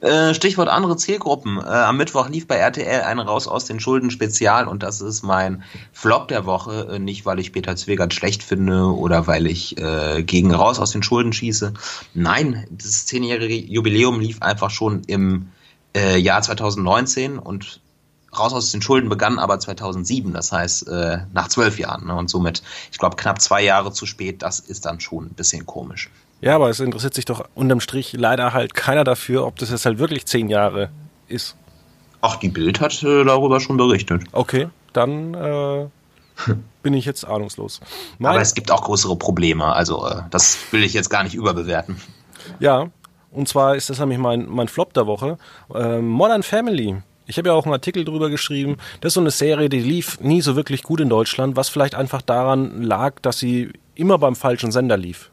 Äh, 0.00 0.32
Stichwort 0.32 0.68
andere 0.68 0.96
Zielgruppen. 0.96 1.58
Äh, 1.58 1.62
am 1.62 1.98
Mittwoch 1.98 2.28
lief 2.30 2.46
bei 2.46 2.56
RTL 2.56 3.02
eine 3.02 3.26
raus 3.26 3.46
aus 3.46 3.66
den 3.66 3.80
Schulden 3.80 4.10
Spezial 4.10 4.66
und 4.66 4.82
das 4.82 5.02
ist 5.02 5.22
mein 5.22 5.62
Flop 5.92 6.28
der 6.28 6.46
Woche. 6.46 6.88
Äh, 6.92 6.98
nicht, 6.98 7.26
weil 7.26 7.38
ich 7.38 7.52
Peter 7.52 7.76
Zwegert 7.76 8.14
schlecht 8.14 8.42
finde 8.42 8.94
oder 8.94 9.26
weil 9.26 9.46
ich 9.46 9.76
gegen 9.76 10.54
raus 10.54 10.78
aus 10.78 10.92
den 10.92 11.02
Schulden 11.02 11.32
schieße. 11.32 11.74
Nein, 12.14 12.66
das 12.70 13.06
zehnjährige 13.06 13.54
Jubiläum 13.54 14.20
lief 14.20 14.42
einfach 14.42 14.70
schon 14.70 15.02
im 15.06 15.48
Jahr 15.94 16.42
2019 16.42 17.38
und 17.38 17.80
raus 18.36 18.52
aus 18.52 18.70
den 18.70 18.82
Schulden 18.82 19.08
begann 19.08 19.38
aber 19.38 19.58
2007, 19.58 20.32
das 20.32 20.52
heißt 20.52 20.88
nach 21.32 21.48
zwölf 21.48 21.78
Jahren. 21.78 22.06
Ne? 22.06 22.14
Und 22.14 22.30
somit, 22.30 22.62
ich 22.92 22.98
glaube, 22.98 23.16
knapp 23.16 23.40
zwei 23.40 23.62
Jahre 23.62 23.92
zu 23.92 24.06
spät, 24.06 24.42
das 24.42 24.60
ist 24.60 24.86
dann 24.86 25.00
schon 25.00 25.26
ein 25.26 25.34
bisschen 25.34 25.66
komisch. 25.66 26.10
Ja, 26.40 26.54
aber 26.54 26.70
es 26.70 26.80
interessiert 26.80 27.14
sich 27.14 27.24
doch 27.24 27.44
unterm 27.54 27.80
Strich 27.80 28.14
leider 28.14 28.52
halt 28.52 28.74
keiner 28.74 29.04
dafür, 29.04 29.46
ob 29.46 29.56
das 29.56 29.70
jetzt 29.70 29.84
halt 29.84 29.98
wirklich 29.98 30.26
zehn 30.26 30.48
Jahre 30.48 30.90
ist. 31.28 31.56
Ach, 32.22 32.36
die 32.36 32.48
Bild 32.48 32.80
hat 32.80 33.02
äh, 33.02 33.24
darüber 33.24 33.60
schon 33.60 33.76
berichtet. 33.76 34.24
Okay, 34.32 34.68
dann 34.92 35.34
äh, 35.34 35.86
bin 36.82 36.94
ich 36.94 37.04
jetzt 37.04 37.24
ahnungslos. 37.24 37.80
Mein 38.18 38.32
aber 38.32 38.40
es 38.40 38.54
gibt 38.54 38.70
auch 38.70 38.82
größere 38.82 39.16
Probleme, 39.16 39.66
also 39.66 40.06
äh, 40.06 40.22
das 40.30 40.58
will 40.70 40.82
ich 40.82 40.94
jetzt 40.94 41.10
gar 41.10 41.22
nicht 41.22 41.34
überbewerten. 41.34 41.96
Ja, 42.58 42.88
und 43.32 43.48
zwar 43.48 43.76
ist 43.76 43.90
das 43.90 43.98
nämlich 43.98 44.18
mein, 44.18 44.48
mein 44.48 44.68
Flop 44.68 44.94
der 44.94 45.06
Woche. 45.06 45.38
Äh, 45.74 46.00
Modern 46.00 46.42
Family 46.42 46.96
ich 47.30 47.38
habe 47.38 47.48
ja 47.48 47.54
auch 47.54 47.64
einen 47.64 47.72
Artikel 47.72 48.04
drüber 48.04 48.28
geschrieben. 48.28 48.76
Das 49.00 49.10
ist 49.10 49.14
so 49.14 49.20
eine 49.20 49.30
Serie, 49.30 49.68
die 49.68 49.78
lief 49.78 50.18
nie 50.18 50.40
so 50.40 50.56
wirklich 50.56 50.82
gut 50.82 50.98
in 50.98 51.08
Deutschland, 51.08 51.54
was 51.54 51.68
vielleicht 51.68 51.94
einfach 51.94 52.22
daran 52.22 52.82
lag, 52.82 53.20
dass 53.22 53.38
sie 53.38 53.70
immer 53.94 54.18
beim 54.18 54.34
falschen 54.34 54.72
Sender 54.72 54.96
lief. 54.96 55.29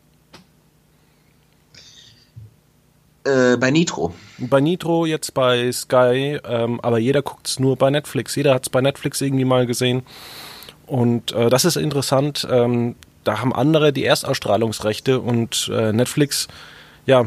Äh, 3.27 3.57
bei 3.57 3.71
Nitro. 3.71 4.13
Bei 4.37 4.61
Nitro, 4.61 5.05
jetzt 5.05 5.33
bei 5.33 5.71
Sky, 5.71 6.39
ähm, 6.43 6.79
aber 6.81 6.97
jeder 6.97 7.21
guckt 7.21 7.47
es 7.47 7.59
nur 7.59 7.75
bei 7.75 7.89
Netflix. 7.89 8.35
Jeder 8.35 8.53
hat 8.53 8.63
es 8.63 8.69
bei 8.69 8.81
Netflix 8.81 9.21
irgendwie 9.21 9.45
mal 9.45 9.65
gesehen. 9.65 10.03
Und 10.85 11.33
äh, 11.33 11.49
das 11.49 11.65
ist 11.65 11.75
interessant. 11.75 12.47
Ähm, 12.49 12.95
da 13.23 13.41
haben 13.41 13.53
andere 13.53 13.91
die 13.91 14.05
Erstausstrahlungsrechte 14.05 15.19
und 15.19 15.69
äh, 15.73 15.91
Netflix, 15.91 16.47
ja, 17.05 17.25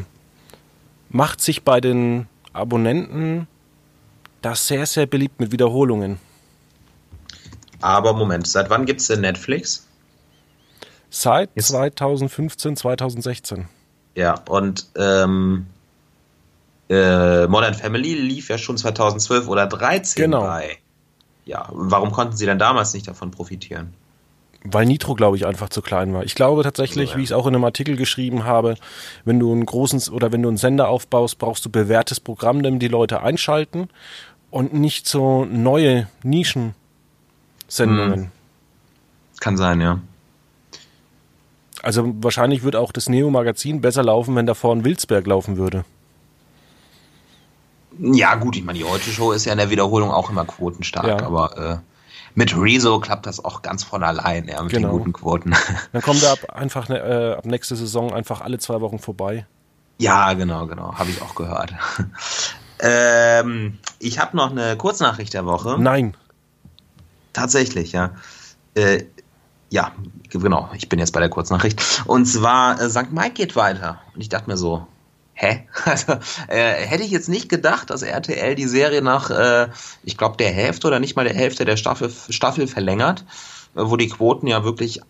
macht 1.11 1.41
sich 1.41 1.63
bei 1.63 1.81
den 1.81 2.27
Abonnenten 2.53 3.47
das 4.43 4.61
ist 4.61 4.69
sehr, 4.69 4.87
sehr 4.87 5.07
beliebt 5.07 5.39
mit 5.41 5.53
Wiederholungen. 5.53 6.19
Aber 7.81 8.13
Moment, 8.13 8.47
seit 8.47 8.71
wann 8.71 8.87
gibt 8.87 9.01
es 9.01 9.09
denn 9.09 9.21
Netflix? 9.21 9.87
Seit 11.11 11.51
Jetzt. 11.55 11.69
2015, 11.69 12.77
2016. 12.77 13.69
Ja, 14.15 14.35
und 14.49 14.87
ähm, 14.97 15.67
äh, 16.91 17.47
Modern 17.47 17.75
Family 17.75 18.15
lief 18.15 18.49
ja 18.49 18.59
schon 18.59 18.77
2012 18.77 19.49
oder 19.49 19.69
2013 19.71 20.25
genau. 20.25 20.43
bei. 20.43 20.79
Ja, 21.45 21.69
warum 21.71 22.11
konnten 22.11 22.37
sie 22.37 22.47
denn 22.47 22.59
damals 22.59 22.93
nicht 22.93 23.07
davon 23.09 23.31
profitieren? 23.31 23.95
Weil 24.63 24.85
Nitro, 24.87 25.15
glaube 25.15 25.37
ich, 25.37 25.47
einfach 25.47 25.71
zu 25.71 25.81
klein 25.81 26.13
war. 26.13 26.25
Ich 26.25 26.35
glaube 26.35 26.63
tatsächlich, 26.63 27.13
ja. 27.13 27.17
wie 27.17 27.23
ich 27.23 27.31
es 27.31 27.33
auch 27.33 27.47
in 27.47 27.55
einem 27.55 27.65
Artikel 27.65 27.97
geschrieben 27.97 28.45
habe, 28.45 28.75
wenn 29.25 29.39
du 29.39 29.53
einen 29.53 29.65
großen 29.65 30.13
oder 30.13 30.33
wenn 30.33 30.43
du 30.43 30.49
einen 30.49 30.59
Sender 30.59 30.89
aufbaust, 30.89 31.39
brauchst 31.39 31.65
du 31.65 31.71
bewährtes 31.71 32.21
Programm, 32.21 32.63
damit 32.63 32.83
die 32.83 32.89
Leute 32.89 33.23
einschalten 33.23 33.89
und 34.51 34.75
nicht 34.75 35.07
so 35.07 35.47
neue 35.47 36.09
Nischensendungen. 36.23 36.75
Hm. 38.15 38.31
Kann 39.41 39.57
sein, 39.57 39.81
ja. 39.81 40.01
Also 41.83 42.13
wahrscheinlich 42.21 42.63
würde 42.63 42.81
auch 42.81 42.93
das 42.93 43.09
Neo-Magazin 43.09 43.81
besser 43.81 44.03
laufen, 44.03 44.37
wenn 44.37 44.45
davor 44.45 44.75
ein 44.75 44.85
Wilsberg 44.85 45.27
laufen 45.27 45.57
würde. 45.57 45.85
Ja, 48.01 48.35
gut, 48.37 48.57
ich 48.57 48.65
meine, 48.65 48.79
die 48.79 48.85
heute 48.85 49.11
Show 49.11 49.33
ist 49.33 49.45
ja 49.45 49.53
in 49.53 49.59
der 49.59 49.71
Wiederholung 49.71 50.11
auch 50.11 50.31
immer 50.31 50.45
quotenstark, 50.45 51.21
ja. 51.21 51.27
aber 51.27 51.59
äh, 51.59 51.77
mit 52.35 52.57
Rezo 52.57 52.99
klappt 52.99 53.27
das 53.27 53.45
auch 53.45 53.63
ganz 53.63 53.85
von 53.85 54.03
allein, 54.03 54.49
ja, 54.49 54.63
mit 54.63 54.73
genau. 54.73 54.89
den 54.89 54.99
guten 54.99 55.13
Quoten. 55.13 55.55
Dann 55.93 56.03
kommt 56.03 56.23
er 56.23 56.33
ab, 56.33 56.51
einfach 56.55 56.89
ne, 56.89 56.99
äh, 56.99 57.35
ab 57.35 57.45
nächste 57.45 57.77
Saison 57.77 58.13
einfach 58.13 58.41
alle 58.41 58.59
zwei 58.59 58.81
Wochen 58.81 58.99
vorbei. 58.99 59.47
Ja, 59.99 60.33
genau, 60.33 60.67
genau, 60.67 60.95
habe 60.95 61.11
ich 61.11 61.21
auch 61.23 61.35
gehört. 61.35 61.75
Ähm, 62.83 63.79
ich 63.99 64.19
habe 64.19 64.37
noch 64.37 64.51
eine 64.51 64.77
Kurznachricht 64.77 65.35
der 65.35 65.45
Woche. 65.45 65.77
Nein. 65.79 66.17
Tatsächlich, 67.33 67.93
ja. 67.93 68.13
Äh, 68.75 69.05
ja, 69.69 69.93
genau. 70.31 70.71
Ich 70.75 70.89
bin 70.89 70.99
jetzt 70.99 71.13
bei 71.13 71.21
der 71.21 71.29
Kurznachricht. 71.29 72.03
Und 72.07 72.25
zwar, 72.27 72.81
äh, 72.81 72.89
St. 72.89 73.13
Mike 73.13 73.35
geht 73.35 73.55
weiter. 73.55 74.01
Und 74.15 74.21
ich 74.21 74.29
dachte 74.29 74.49
mir 74.49 74.57
so, 74.57 74.87
hä? 75.41 75.67
Also, 75.85 76.13
äh, 76.49 76.87
hätte 76.87 77.03
ich 77.03 77.11
jetzt 77.11 77.29
nicht 77.29 77.49
gedacht, 77.49 77.91
dass 77.91 78.03
RTL 78.03 78.55
die 78.55 78.67
Serie 78.67 79.03
nach, 79.03 79.31
äh, 79.31 79.69
ich 80.03 80.17
glaube, 80.17 80.37
der 80.37 80.51
Hälfte 80.51 80.87
oder 80.87 81.01
nicht 81.01 81.17
mal 81.17 81.25
der 81.25 81.35
Hälfte 81.35 81.65
der 81.65 81.77
Staffel, 81.77 82.13
Staffel 82.29 82.67
verlängert, 82.67 83.25
äh, 83.75 83.81
wo 83.83 83.97
die 83.97 84.09
Quoten 84.09 84.47
ja 84.47 84.65
wirklich 84.65 85.01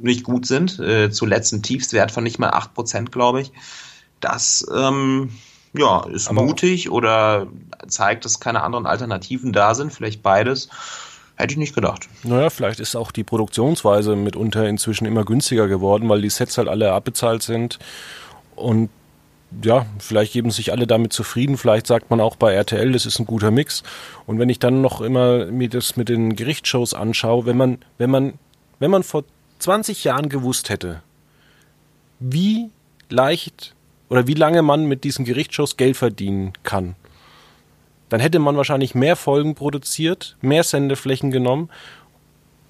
nicht 0.00 0.24
gut 0.24 0.46
sind. 0.46 0.78
Äh, 0.78 1.10
zuletzt 1.10 1.52
ein 1.52 1.62
Tiefstwert 1.62 2.10
von 2.10 2.24
nicht 2.24 2.38
mal 2.38 2.50
8%, 2.50 3.10
glaube 3.10 3.42
ich. 3.42 3.52
Das, 4.20 4.66
ähm, 4.74 5.30
ja, 5.74 6.06
ist 6.06 6.28
Aber 6.28 6.42
mutig 6.42 6.90
oder 6.90 7.46
zeigt, 7.86 8.24
dass 8.24 8.40
keine 8.40 8.62
anderen 8.62 8.86
Alternativen 8.86 9.52
da 9.52 9.74
sind, 9.74 9.92
vielleicht 9.92 10.22
beides. 10.22 10.68
Hätte 11.36 11.52
ich 11.52 11.58
nicht 11.58 11.74
gedacht. 11.74 12.08
Naja, 12.22 12.48
vielleicht 12.48 12.78
ist 12.78 12.94
auch 12.94 13.10
die 13.10 13.24
Produktionsweise 13.24 14.14
mitunter 14.14 14.68
inzwischen 14.68 15.04
immer 15.04 15.24
günstiger 15.24 15.66
geworden, 15.66 16.08
weil 16.08 16.22
die 16.22 16.30
Sets 16.30 16.58
halt 16.58 16.68
alle 16.68 16.92
abbezahlt 16.92 17.42
sind. 17.42 17.80
Und 18.54 18.88
ja, 19.62 19.86
vielleicht 19.98 20.32
geben 20.32 20.50
sich 20.50 20.72
alle 20.72 20.86
damit 20.86 21.12
zufrieden. 21.12 21.56
Vielleicht 21.56 21.86
sagt 21.86 22.10
man 22.10 22.20
auch 22.20 22.36
bei 22.36 22.52
RTL, 22.52 22.92
das 22.92 23.06
ist 23.06 23.18
ein 23.18 23.26
guter 23.26 23.50
Mix. 23.50 23.82
Und 24.26 24.38
wenn 24.38 24.48
ich 24.48 24.58
dann 24.58 24.80
noch 24.80 25.00
immer 25.00 25.46
mir 25.46 25.68
das 25.68 25.96
mit 25.96 26.08
den 26.08 26.36
Gerichtsshows 26.36 26.94
anschaue, 26.94 27.46
wenn 27.46 27.56
man, 27.56 27.78
wenn 27.98 28.10
man, 28.10 28.34
wenn 28.78 28.90
man 28.90 29.02
vor 29.02 29.24
20 29.58 30.04
Jahren 30.04 30.28
gewusst 30.28 30.68
hätte, 30.68 31.02
wie 32.20 32.70
leicht 33.08 33.74
oder 34.08 34.26
wie 34.26 34.34
lange 34.34 34.62
man 34.62 34.86
mit 34.86 35.04
diesen 35.04 35.24
Gerichtsshows 35.24 35.76
Geld 35.76 35.96
verdienen 35.96 36.52
kann. 36.62 36.96
Dann 38.08 38.20
hätte 38.20 38.38
man 38.38 38.56
wahrscheinlich 38.56 38.94
mehr 38.94 39.16
Folgen 39.16 39.54
produziert, 39.54 40.36
mehr 40.40 40.62
Sendeflächen 40.62 41.30
genommen. 41.30 41.70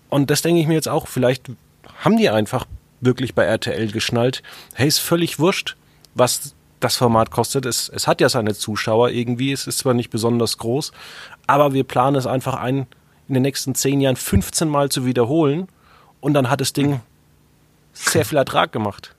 Und 0.09 0.31
das 0.31 0.43
denke 0.43 0.61
ich 0.61 0.67
mir 0.67 0.75
jetzt 0.75 0.89
auch, 0.89 1.09
vielleicht 1.09 1.51
haben 1.99 2.17
die 2.17 2.31
einfach 2.31 2.67
wirklich 3.01 3.35
bei 3.35 3.45
RTL 3.45 3.91
geschnallt, 3.91 4.43
hey, 4.75 4.89
ist 4.89 4.99
völlig 4.99 5.39
wurscht, 5.39 5.77
was 6.15 6.55
das 6.85 6.97
Format 6.97 7.31
kostet. 7.31 7.67
Es, 7.67 7.89
es 7.89 8.07
hat 8.07 8.21
ja 8.21 8.29
seine 8.29 8.55
Zuschauer 8.55 9.11
irgendwie, 9.11 9.53
es 9.53 9.67
ist 9.67 9.79
zwar 9.79 9.95
nicht 9.95 10.11
besonders 10.11 10.59
groß, 10.59 10.93
aber 11.47 11.73
wir 11.73 11.85
planen 11.85 12.17
es 12.17 12.27
einfach 12.27 12.55
ein, 12.55 12.87
in 13.27 13.35
den 13.35 13.43
nächsten 13.43 13.75
zehn 13.75 14.01
Jahren 14.01 14.17
15 14.17 14.69
Mal 14.69 14.91
zu 14.91 15.07
wiederholen 15.07 15.69
und 16.21 16.35
dann 16.35 16.51
hat 16.51 16.61
das 16.61 16.73
Ding 16.73 17.01
sehr 17.93 18.25
viel 18.25 18.39
Ertrag 18.39 18.73
gemacht. 18.73 19.14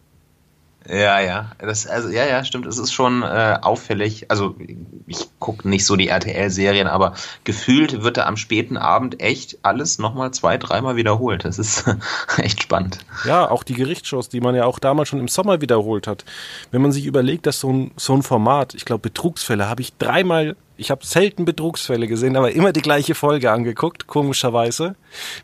Ja, 0.88 1.19
ja. 1.19 1.52
Das, 1.58 1.88
also, 1.88 2.10
ja, 2.10 2.26
ja, 2.26 2.43
stimmt. 2.43 2.65
Es 2.67 2.78
ist 2.78 2.93
schon 2.93 3.24
äh, 3.24 3.58
auffällig. 3.62 4.30
Also, 4.30 4.56
ich 5.08 5.28
gucke 5.39 5.67
nicht 5.67 5.86
so 5.86 5.95
die 5.95 6.10
RTL-Serien, 6.10 6.88
aber 6.88 7.15
gefühlt 7.43 8.04
wird 8.04 8.17
da 8.17 8.26
am 8.26 8.38
späten 8.38 8.78
Abend 8.78 9.21
echt 9.21 9.58
alles 9.63 9.98
nochmal 9.98 10.32
zwei, 10.32 10.58
dreimal 10.58 10.95
wiederholt. 10.95 11.45
Das 11.45 11.58
ist 11.58 11.86
echt 12.38 12.63
spannend. 12.63 13.00
Ja, 13.26 13.50
auch 13.50 13.63
die 13.63 13.74
Gerichtsshows, 13.74 14.30
die 14.30 14.41
man 14.41 14.56
ja 14.56 14.65
auch 14.65 14.80
damals 14.80 15.10
schon 15.10 15.19
im 15.19 15.28
Sommer 15.28 15.62
wiederholt 15.62 16.08
hat. 16.08 16.24
Wenn 16.71 16.82
man 16.82 16.91
sich 16.91 17.06
überlegt, 17.06 17.48
dass 17.48 17.60
so 17.60 17.71
ein, 17.71 17.91
so 17.98 18.13
ein 18.13 18.24
Format, 18.24 18.76
ich 18.76 18.86
glaube, 18.86 19.02
Betrugsfälle 19.02 19.67
habe 19.67 19.82
ich 19.82 19.98
dreimal 19.98 20.56
Ich 20.77 20.91
habe 20.91 21.05
selten 21.05 21.45
Betrugsfälle 21.45 22.07
gesehen, 22.07 22.35
aber 22.35 22.51
immer 22.51 22.73
die 22.73 22.81
gleiche 22.81 23.15
Folge 23.15 23.51
angeguckt, 23.51 24.07
komischerweise. 24.07 24.95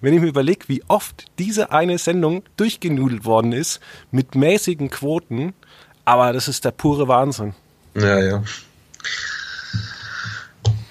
Wenn 0.02 0.14
ich 0.14 0.20
mir 0.20 0.28
überlege, 0.28 0.68
wie 0.68 0.84
oft 0.88 1.26
diese 1.40 1.72
eine 1.72 1.98
Sendung 1.98 2.44
durchgenudelt 2.58 3.24
worden 3.24 3.54
ist, 3.54 3.80
mit 4.12 4.36
mäßigen 4.36 4.90
Quoten, 4.90 5.54
aber 6.04 6.34
das 6.34 6.48
ist 6.48 6.66
der 6.66 6.72
pure 6.72 7.08
Wahnsinn. 7.08 7.54
Ja, 7.96 8.20
ja. 8.20 8.44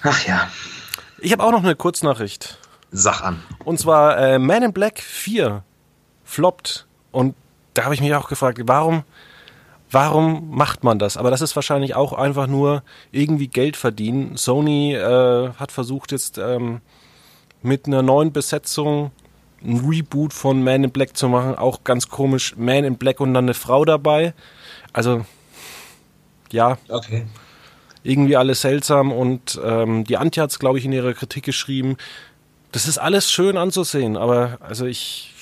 Ach 0.03 0.25
ja. 0.25 0.49
Ich 1.19 1.31
habe 1.31 1.43
auch 1.43 1.51
noch 1.51 1.63
eine 1.63 1.75
Kurznachricht. 1.75 2.57
Sach 2.91 3.21
an. 3.21 3.43
Und 3.63 3.79
zwar 3.79 4.17
äh, 4.17 4.39
Man 4.39 4.63
in 4.63 4.73
Black 4.73 4.99
4 4.99 5.63
floppt. 6.25 6.87
Und 7.11 7.35
da 7.73 7.83
habe 7.83 7.93
ich 7.93 8.01
mich 8.01 8.13
auch 8.15 8.27
gefragt, 8.27 8.59
warum, 8.63 9.03
warum 9.91 10.49
macht 10.55 10.83
man 10.83 10.97
das? 10.99 11.17
Aber 11.17 11.29
das 11.29 11.41
ist 11.41 11.55
wahrscheinlich 11.55 11.95
auch 11.95 12.13
einfach 12.13 12.47
nur 12.47 12.83
irgendwie 13.11 13.47
Geld 13.47 13.77
verdienen. 13.77 14.37
Sony 14.37 14.95
äh, 14.95 15.49
hat 15.53 15.71
versucht 15.71 16.11
jetzt 16.11 16.37
ähm, 16.37 16.81
mit 17.61 17.85
einer 17.85 18.01
neuen 18.01 18.31
Besetzung 18.31 19.11
ein 19.63 19.85
Reboot 19.87 20.33
von 20.33 20.63
Man 20.63 20.83
in 20.83 20.91
Black 20.91 21.15
zu 21.15 21.27
machen. 21.29 21.55
Auch 21.55 21.83
ganz 21.83 22.07
komisch, 22.07 22.55
Man 22.57 22.83
in 22.83 22.97
Black 22.97 23.19
und 23.19 23.33
dann 23.33 23.45
eine 23.45 23.53
Frau 23.53 23.85
dabei. 23.85 24.33
Also, 24.93 25.25
ja. 26.51 26.77
Okay. 26.89 27.25
Irgendwie 28.03 28.35
alles 28.35 28.61
seltsam 28.61 29.11
und 29.11 29.61
ähm, 29.63 30.05
die 30.05 30.17
Antje 30.17 30.41
hat 30.41 30.49
es, 30.49 30.57
glaube 30.57 30.79
ich, 30.79 30.85
in 30.85 30.91
ihrer 30.91 31.13
Kritik 31.13 31.43
geschrieben. 31.43 31.97
Das 32.71 32.87
ist 32.87 32.97
alles 32.97 33.31
schön 33.31 33.57
anzusehen, 33.57 34.17
aber 34.17 34.57
also 34.61 34.85
ich 34.85 35.33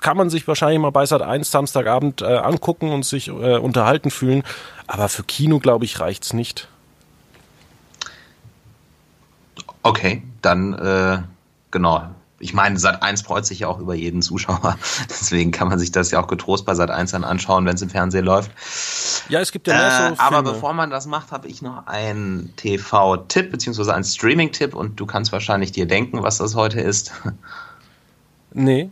kann 0.00 0.16
man 0.16 0.30
sich 0.30 0.46
wahrscheinlich 0.48 0.80
mal 0.80 0.90
bei 0.90 1.06
Sat 1.06 1.22
1 1.22 1.50
Samstagabend 1.50 2.22
äh, 2.22 2.36
angucken 2.36 2.92
und 2.92 3.04
sich 3.04 3.28
äh, 3.28 3.56
unterhalten 3.56 4.10
fühlen. 4.10 4.42
Aber 4.86 5.08
für 5.08 5.24
Kino, 5.24 5.58
glaube 5.58 5.84
ich, 5.84 6.00
reicht's 6.00 6.32
nicht. 6.32 6.68
Okay, 9.82 10.22
dann 10.42 10.74
äh, 10.74 11.22
genau. 11.70 12.02
Ich 12.38 12.54
meine, 12.54 12.76
Sat 12.76 13.04
1 13.04 13.22
freut 13.22 13.46
sich 13.46 13.60
ja 13.60 13.68
auch 13.68 13.78
über 13.78 13.94
jeden 13.94 14.20
Zuschauer. 14.20 14.76
Deswegen 15.08 15.52
kann 15.52 15.68
man 15.68 15.78
sich 15.78 15.92
das 15.92 16.10
ja 16.10 16.20
auch 16.20 16.26
getrost 16.26 16.66
bei 16.66 16.74
Sat 16.74 16.90
1 16.90 17.12
dann 17.12 17.22
anschauen, 17.22 17.66
wenn 17.66 17.76
es 17.76 17.82
im 17.82 17.90
Fernsehen 17.90 18.24
läuft. 18.24 18.50
Ja, 19.28 19.40
es 19.40 19.52
gibt 19.52 19.68
ja 19.68 19.74
mehr 19.74 20.08
so 20.08 20.14
Äh, 20.14 20.16
aber 20.18 20.42
bevor 20.42 20.72
man 20.72 20.90
das 20.90 21.06
macht, 21.06 21.30
habe 21.30 21.46
ich 21.46 21.62
noch 21.62 21.86
einen 21.86 22.52
TV-Tipp, 22.56 23.52
beziehungsweise 23.52 23.94
einen 23.94 24.02
Streaming-Tipp 24.04 24.74
und 24.74 24.98
du 24.98 25.06
kannst 25.06 25.30
wahrscheinlich 25.30 25.70
dir 25.70 25.86
denken, 25.86 26.22
was 26.22 26.38
das 26.38 26.54
heute 26.54 26.80
ist. 26.80 27.12
Nee. 28.54 28.90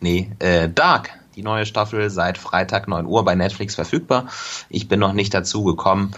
Nee, 0.00 0.30
äh, 0.38 0.68
Dark. 0.68 1.10
Die 1.34 1.42
neue 1.42 1.66
Staffel 1.66 2.08
seit 2.08 2.38
Freitag 2.38 2.88
9 2.88 3.04
Uhr 3.04 3.22
bei 3.24 3.34
Netflix 3.34 3.74
verfügbar. 3.74 4.28
Ich 4.70 4.88
bin 4.88 4.98
noch 4.98 5.12
nicht 5.12 5.34
dazu 5.34 5.64
gekommen 5.64 6.12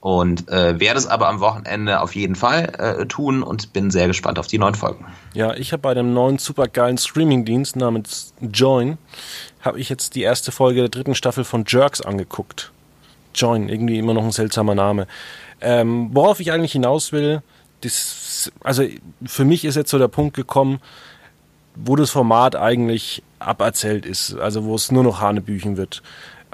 und 0.00 0.48
äh, 0.48 0.80
werde 0.80 0.98
es 0.98 1.06
aber 1.06 1.28
am 1.28 1.38
Wochenende 1.40 2.00
auf 2.00 2.16
jeden 2.16 2.34
Fall 2.34 2.72
äh, 2.78 3.06
tun 3.06 3.42
und 3.44 3.72
bin 3.72 3.92
sehr 3.92 4.08
gespannt 4.08 4.38
auf 4.38 4.48
die 4.48 4.58
neuen 4.58 4.74
Folgen. 4.74 5.06
Ja, 5.32 5.54
ich 5.54 5.72
habe 5.72 5.82
bei 5.82 5.94
dem 5.94 6.12
neuen 6.12 6.38
supergeilen 6.38 6.98
Streamingdienst 6.98 7.76
namens 7.76 8.34
Join 8.40 8.98
habe 9.60 9.78
ich 9.78 9.88
jetzt 9.88 10.16
die 10.16 10.22
erste 10.22 10.50
Folge 10.50 10.80
der 10.80 10.88
dritten 10.88 11.14
Staffel 11.14 11.44
von 11.44 11.64
Jerks 11.68 12.00
angeguckt. 12.00 12.72
Join, 13.32 13.68
irgendwie 13.68 13.98
immer 13.98 14.12
noch 14.12 14.24
ein 14.24 14.32
seltsamer 14.32 14.74
Name. 14.74 15.06
Ähm, 15.60 16.10
worauf 16.12 16.40
ich 16.40 16.50
eigentlich 16.50 16.72
hinaus 16.72 17.12
will, 17.12 17.42
das, 17.82 18.50
also 18.64 18.84
für 19.24 19.44
mich 19.44 19.64
ist 19.64 19.76
jetzt 19.76 19.90
so 19.90 19.98
der 19.98 20.08
Punkt 20.08 20.34
gekommen, 20.34 20.80
wo 21.74 21.96
das 21.96 22.10
Format 22.10 22.56
eigentlich 22.56 23.22
aberzählt 23.38 24.06
ist, 24.06 24.34
also 24.34 24.64
wo 24.64 24.74
es 24.74 24.90
nur 24.92 25.02
noch 25.02 25.20
Hanebüchen 25.20 25.76
wird. 25.76 26.02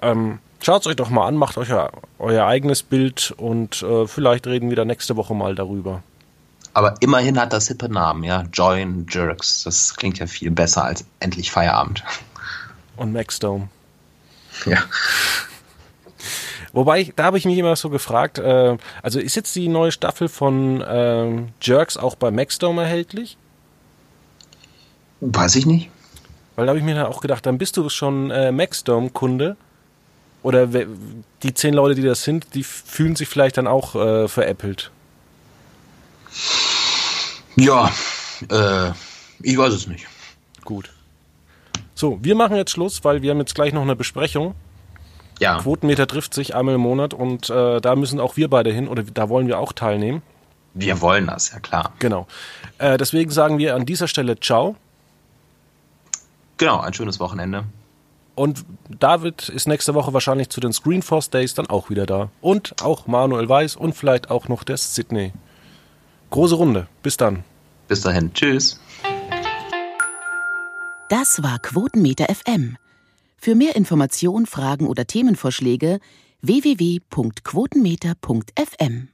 Ähm, 0.00 0.38
Schaut 0.60 0.82
es 0.82 0.86
euch 0.88 0.96
doch 0.96 1.08
mal 1.08 1.26
an, 1.26 1.36
macht 1.36 1.56
euch 1.56 1.70
euer, 1.70 1.90
euer 2.18 2.46
eigenes 2.46 2.82
Bild 2.82 3.32
und 3.36 3.82
äh, 3.82 4.06
vielleicht 4.08 4.46
reden 4.46 4.70
wir 4.70 4.76
da 4.76 4.84
nächste 4.84 5.16
Woche 5.16 5.34
mal 5.34 5.54
darüber. 5.54 6.02
Aber 6.74 6.96
immerhin 7.00 7.40
hat 7.40 7.52
das 7.52 7.68
hippe 7.68 7.88
Namen, 7.88 8.24
ja. 8.24 8.44
Join 8.52 9.06
Jerks. 9.08 9.62
Das 9.64 9.94
klingt 9.96 10.18
ja 10.18 10.26
viel 10.26 10.50
besser 10.50 10.84
als 10.84 11.04
endlich 11.20 11.50
Feierabend. 11.50 12.04
Und 12.96 13.12
Maxdome. 13.12 13.68
Ja. 14.66 14.82
Wobei, 16.72 17.12
da 17.16 17.24
habe 17.24 17.38
ich 17.38 17.44
mich 17.44 17.58
immer 17.58 17.74
so 17.76 17.88
gefragt, 17.88 18.38
äh, 18.38 18.76
also 19.02 19.20
ist 19.20 19.36
jetzt 19.36 19.54
die 19.54 19.68
neue 19.68 19.92
Staffel 19.92 20.28
von 20.28 20.84
ähm, 20.86 21.48
Jerks 21.62 21.96
auch 21.96 22.16
bei 22.16 22.30
Maxdome 22.30 22.82
erhältlich? 22.82 23.38
Weiß 25.20 25.56
ich 25.56 25.66
nicht. 25.66 25.90
Weil 26.56 26.66
da 26.66 26.70
habe 26.70 26.78
ich 26.78 26.84
mir 26.84 26.94
dann 26.94 27.06
auch 27.06 27.20
gedacht, 27.20 27.46
dann 27.46 27.58
bist 27.58 27.76
du 27.76 27.88
schon 27.88 28.30
äh, 28.30 28.50
Maxdome-Kunde. 28.52 29.56
Oder 30.42 30.68
die 31.42 31.54
zehn 31.54 31.74
Leute, 31.74 31.94
die 31.94 32.02
das 32.02 32.22
sind, 32.22 32.54
die 32.54 32.62
fühlen 32.62 33.16
sich 33.16 33.28
vielleicht 33.28 33.58
dann 33.58 33.66
auch 33.66 33.94
äh, 33.94 34.28
veräppelt. 34.28 34.90
Ja, 37.56 37.90
äh, 38.50 38.90
ich 39.42 39.58
weiß 39.58 39.72
es 39.74 39.86
nicht. 39.88 40.06
Gut. 40.64 40.90
So, 41.94 42.18
wir 42.22 42.36
machen 42.36 42.56
jetzt 42.56 42.70
Schluss, 42.70 43.02
weil 43.02 43.22
wir 43.22 43.32
haben 43.32 43.38
jetzt 43.38 43.54
gleich 43.54 43.72
noch 43.72 43.82
eine 43.82 43.96
Besprechung. 43.96 44.54
Ja, 45.40 45.58
Quotenmeter 45.58 46.06
trifft 46.06 46.34
sich 46.34 46.54
einmal 46.54 46.74
im 46.76 46.80
Monat 46.80 47.14
und 47.14 47.48
äh, 47.50 47.80
da 47.80 47.96
müssen 47.96 48.18
auch 48.20 48.36
wir 48.36 48.48
beide 48.48 48.72
hin 48.72 48.88
oder 48.88 49.02
da 49.02 49.28
wollen 49.28 49.46
wir 49.46 49.58
auch 49.58 49.72
teilnehmen. 49.72 50.22
wir 50.74 51.00
wollen 51.00 51.26
das, 51.26 51.52
ja 51.52 51.60
klar. 51.60 51.92
Genau. 51.98 52.26
Äh, 52.78 52.98
deswegen 52.98 53.30
sagen 53.30 53.58
wir 53.58 53.74
an 53.74 53.86
dieser 53.86 54.08
Stelle 54.08 54.38
Ciao. 54.38 54.76
Genau, 56.58 56.80
ein 56.80 56.92
schönes 56.92 57.20
Wochenende. 57.20 57.64
Und 58.34 58.64
David 59.00 59.48
ist 59.48 59.66
nächste 59.66 59.94
Woche 59.94 60.12
wahrscheinlich 60.12 60.48
zu 60.48 60.60
den 60.60 60.72
Screenforce 60.72 61.30
Days 61.30 61.54
dann 61.54 61.66
auch 61.66 61.90
wieder 61.90 62.06
da. 62.06 62.30
Und 62.40 62.80
auch 62.82 63.08
Manuel 63.08 63.48
Weiß 63.48 63.74
und 63.74 63.94
vielleicht 63.94 64.30
auch 64.30 64.46
noch 64.48 64.62
der 64.62 64.76
Sydney. 64.76 65.32
Große 66.30 66.54
Runde. 66.54 66.86
Bis 67.02 67.16
dann. 67.16 67.42
Bis 67.88 68.02
dahin, 68.02 68.32
tschüss. 68.34 68.78
Das 71.08 71.42
war 71.42 71.58
Quotenmeter 71.58 72.26
FM. 72.32 72.76
Für 73.38 73.54
mehr 73.54 73.76
Informationen, 73.76 74.44
Fragen 74.46 74.86
oder 74.86 75.06
Themenvorschläge 75.06 76.00
www.quotenmeter.fm. 76.42 79.08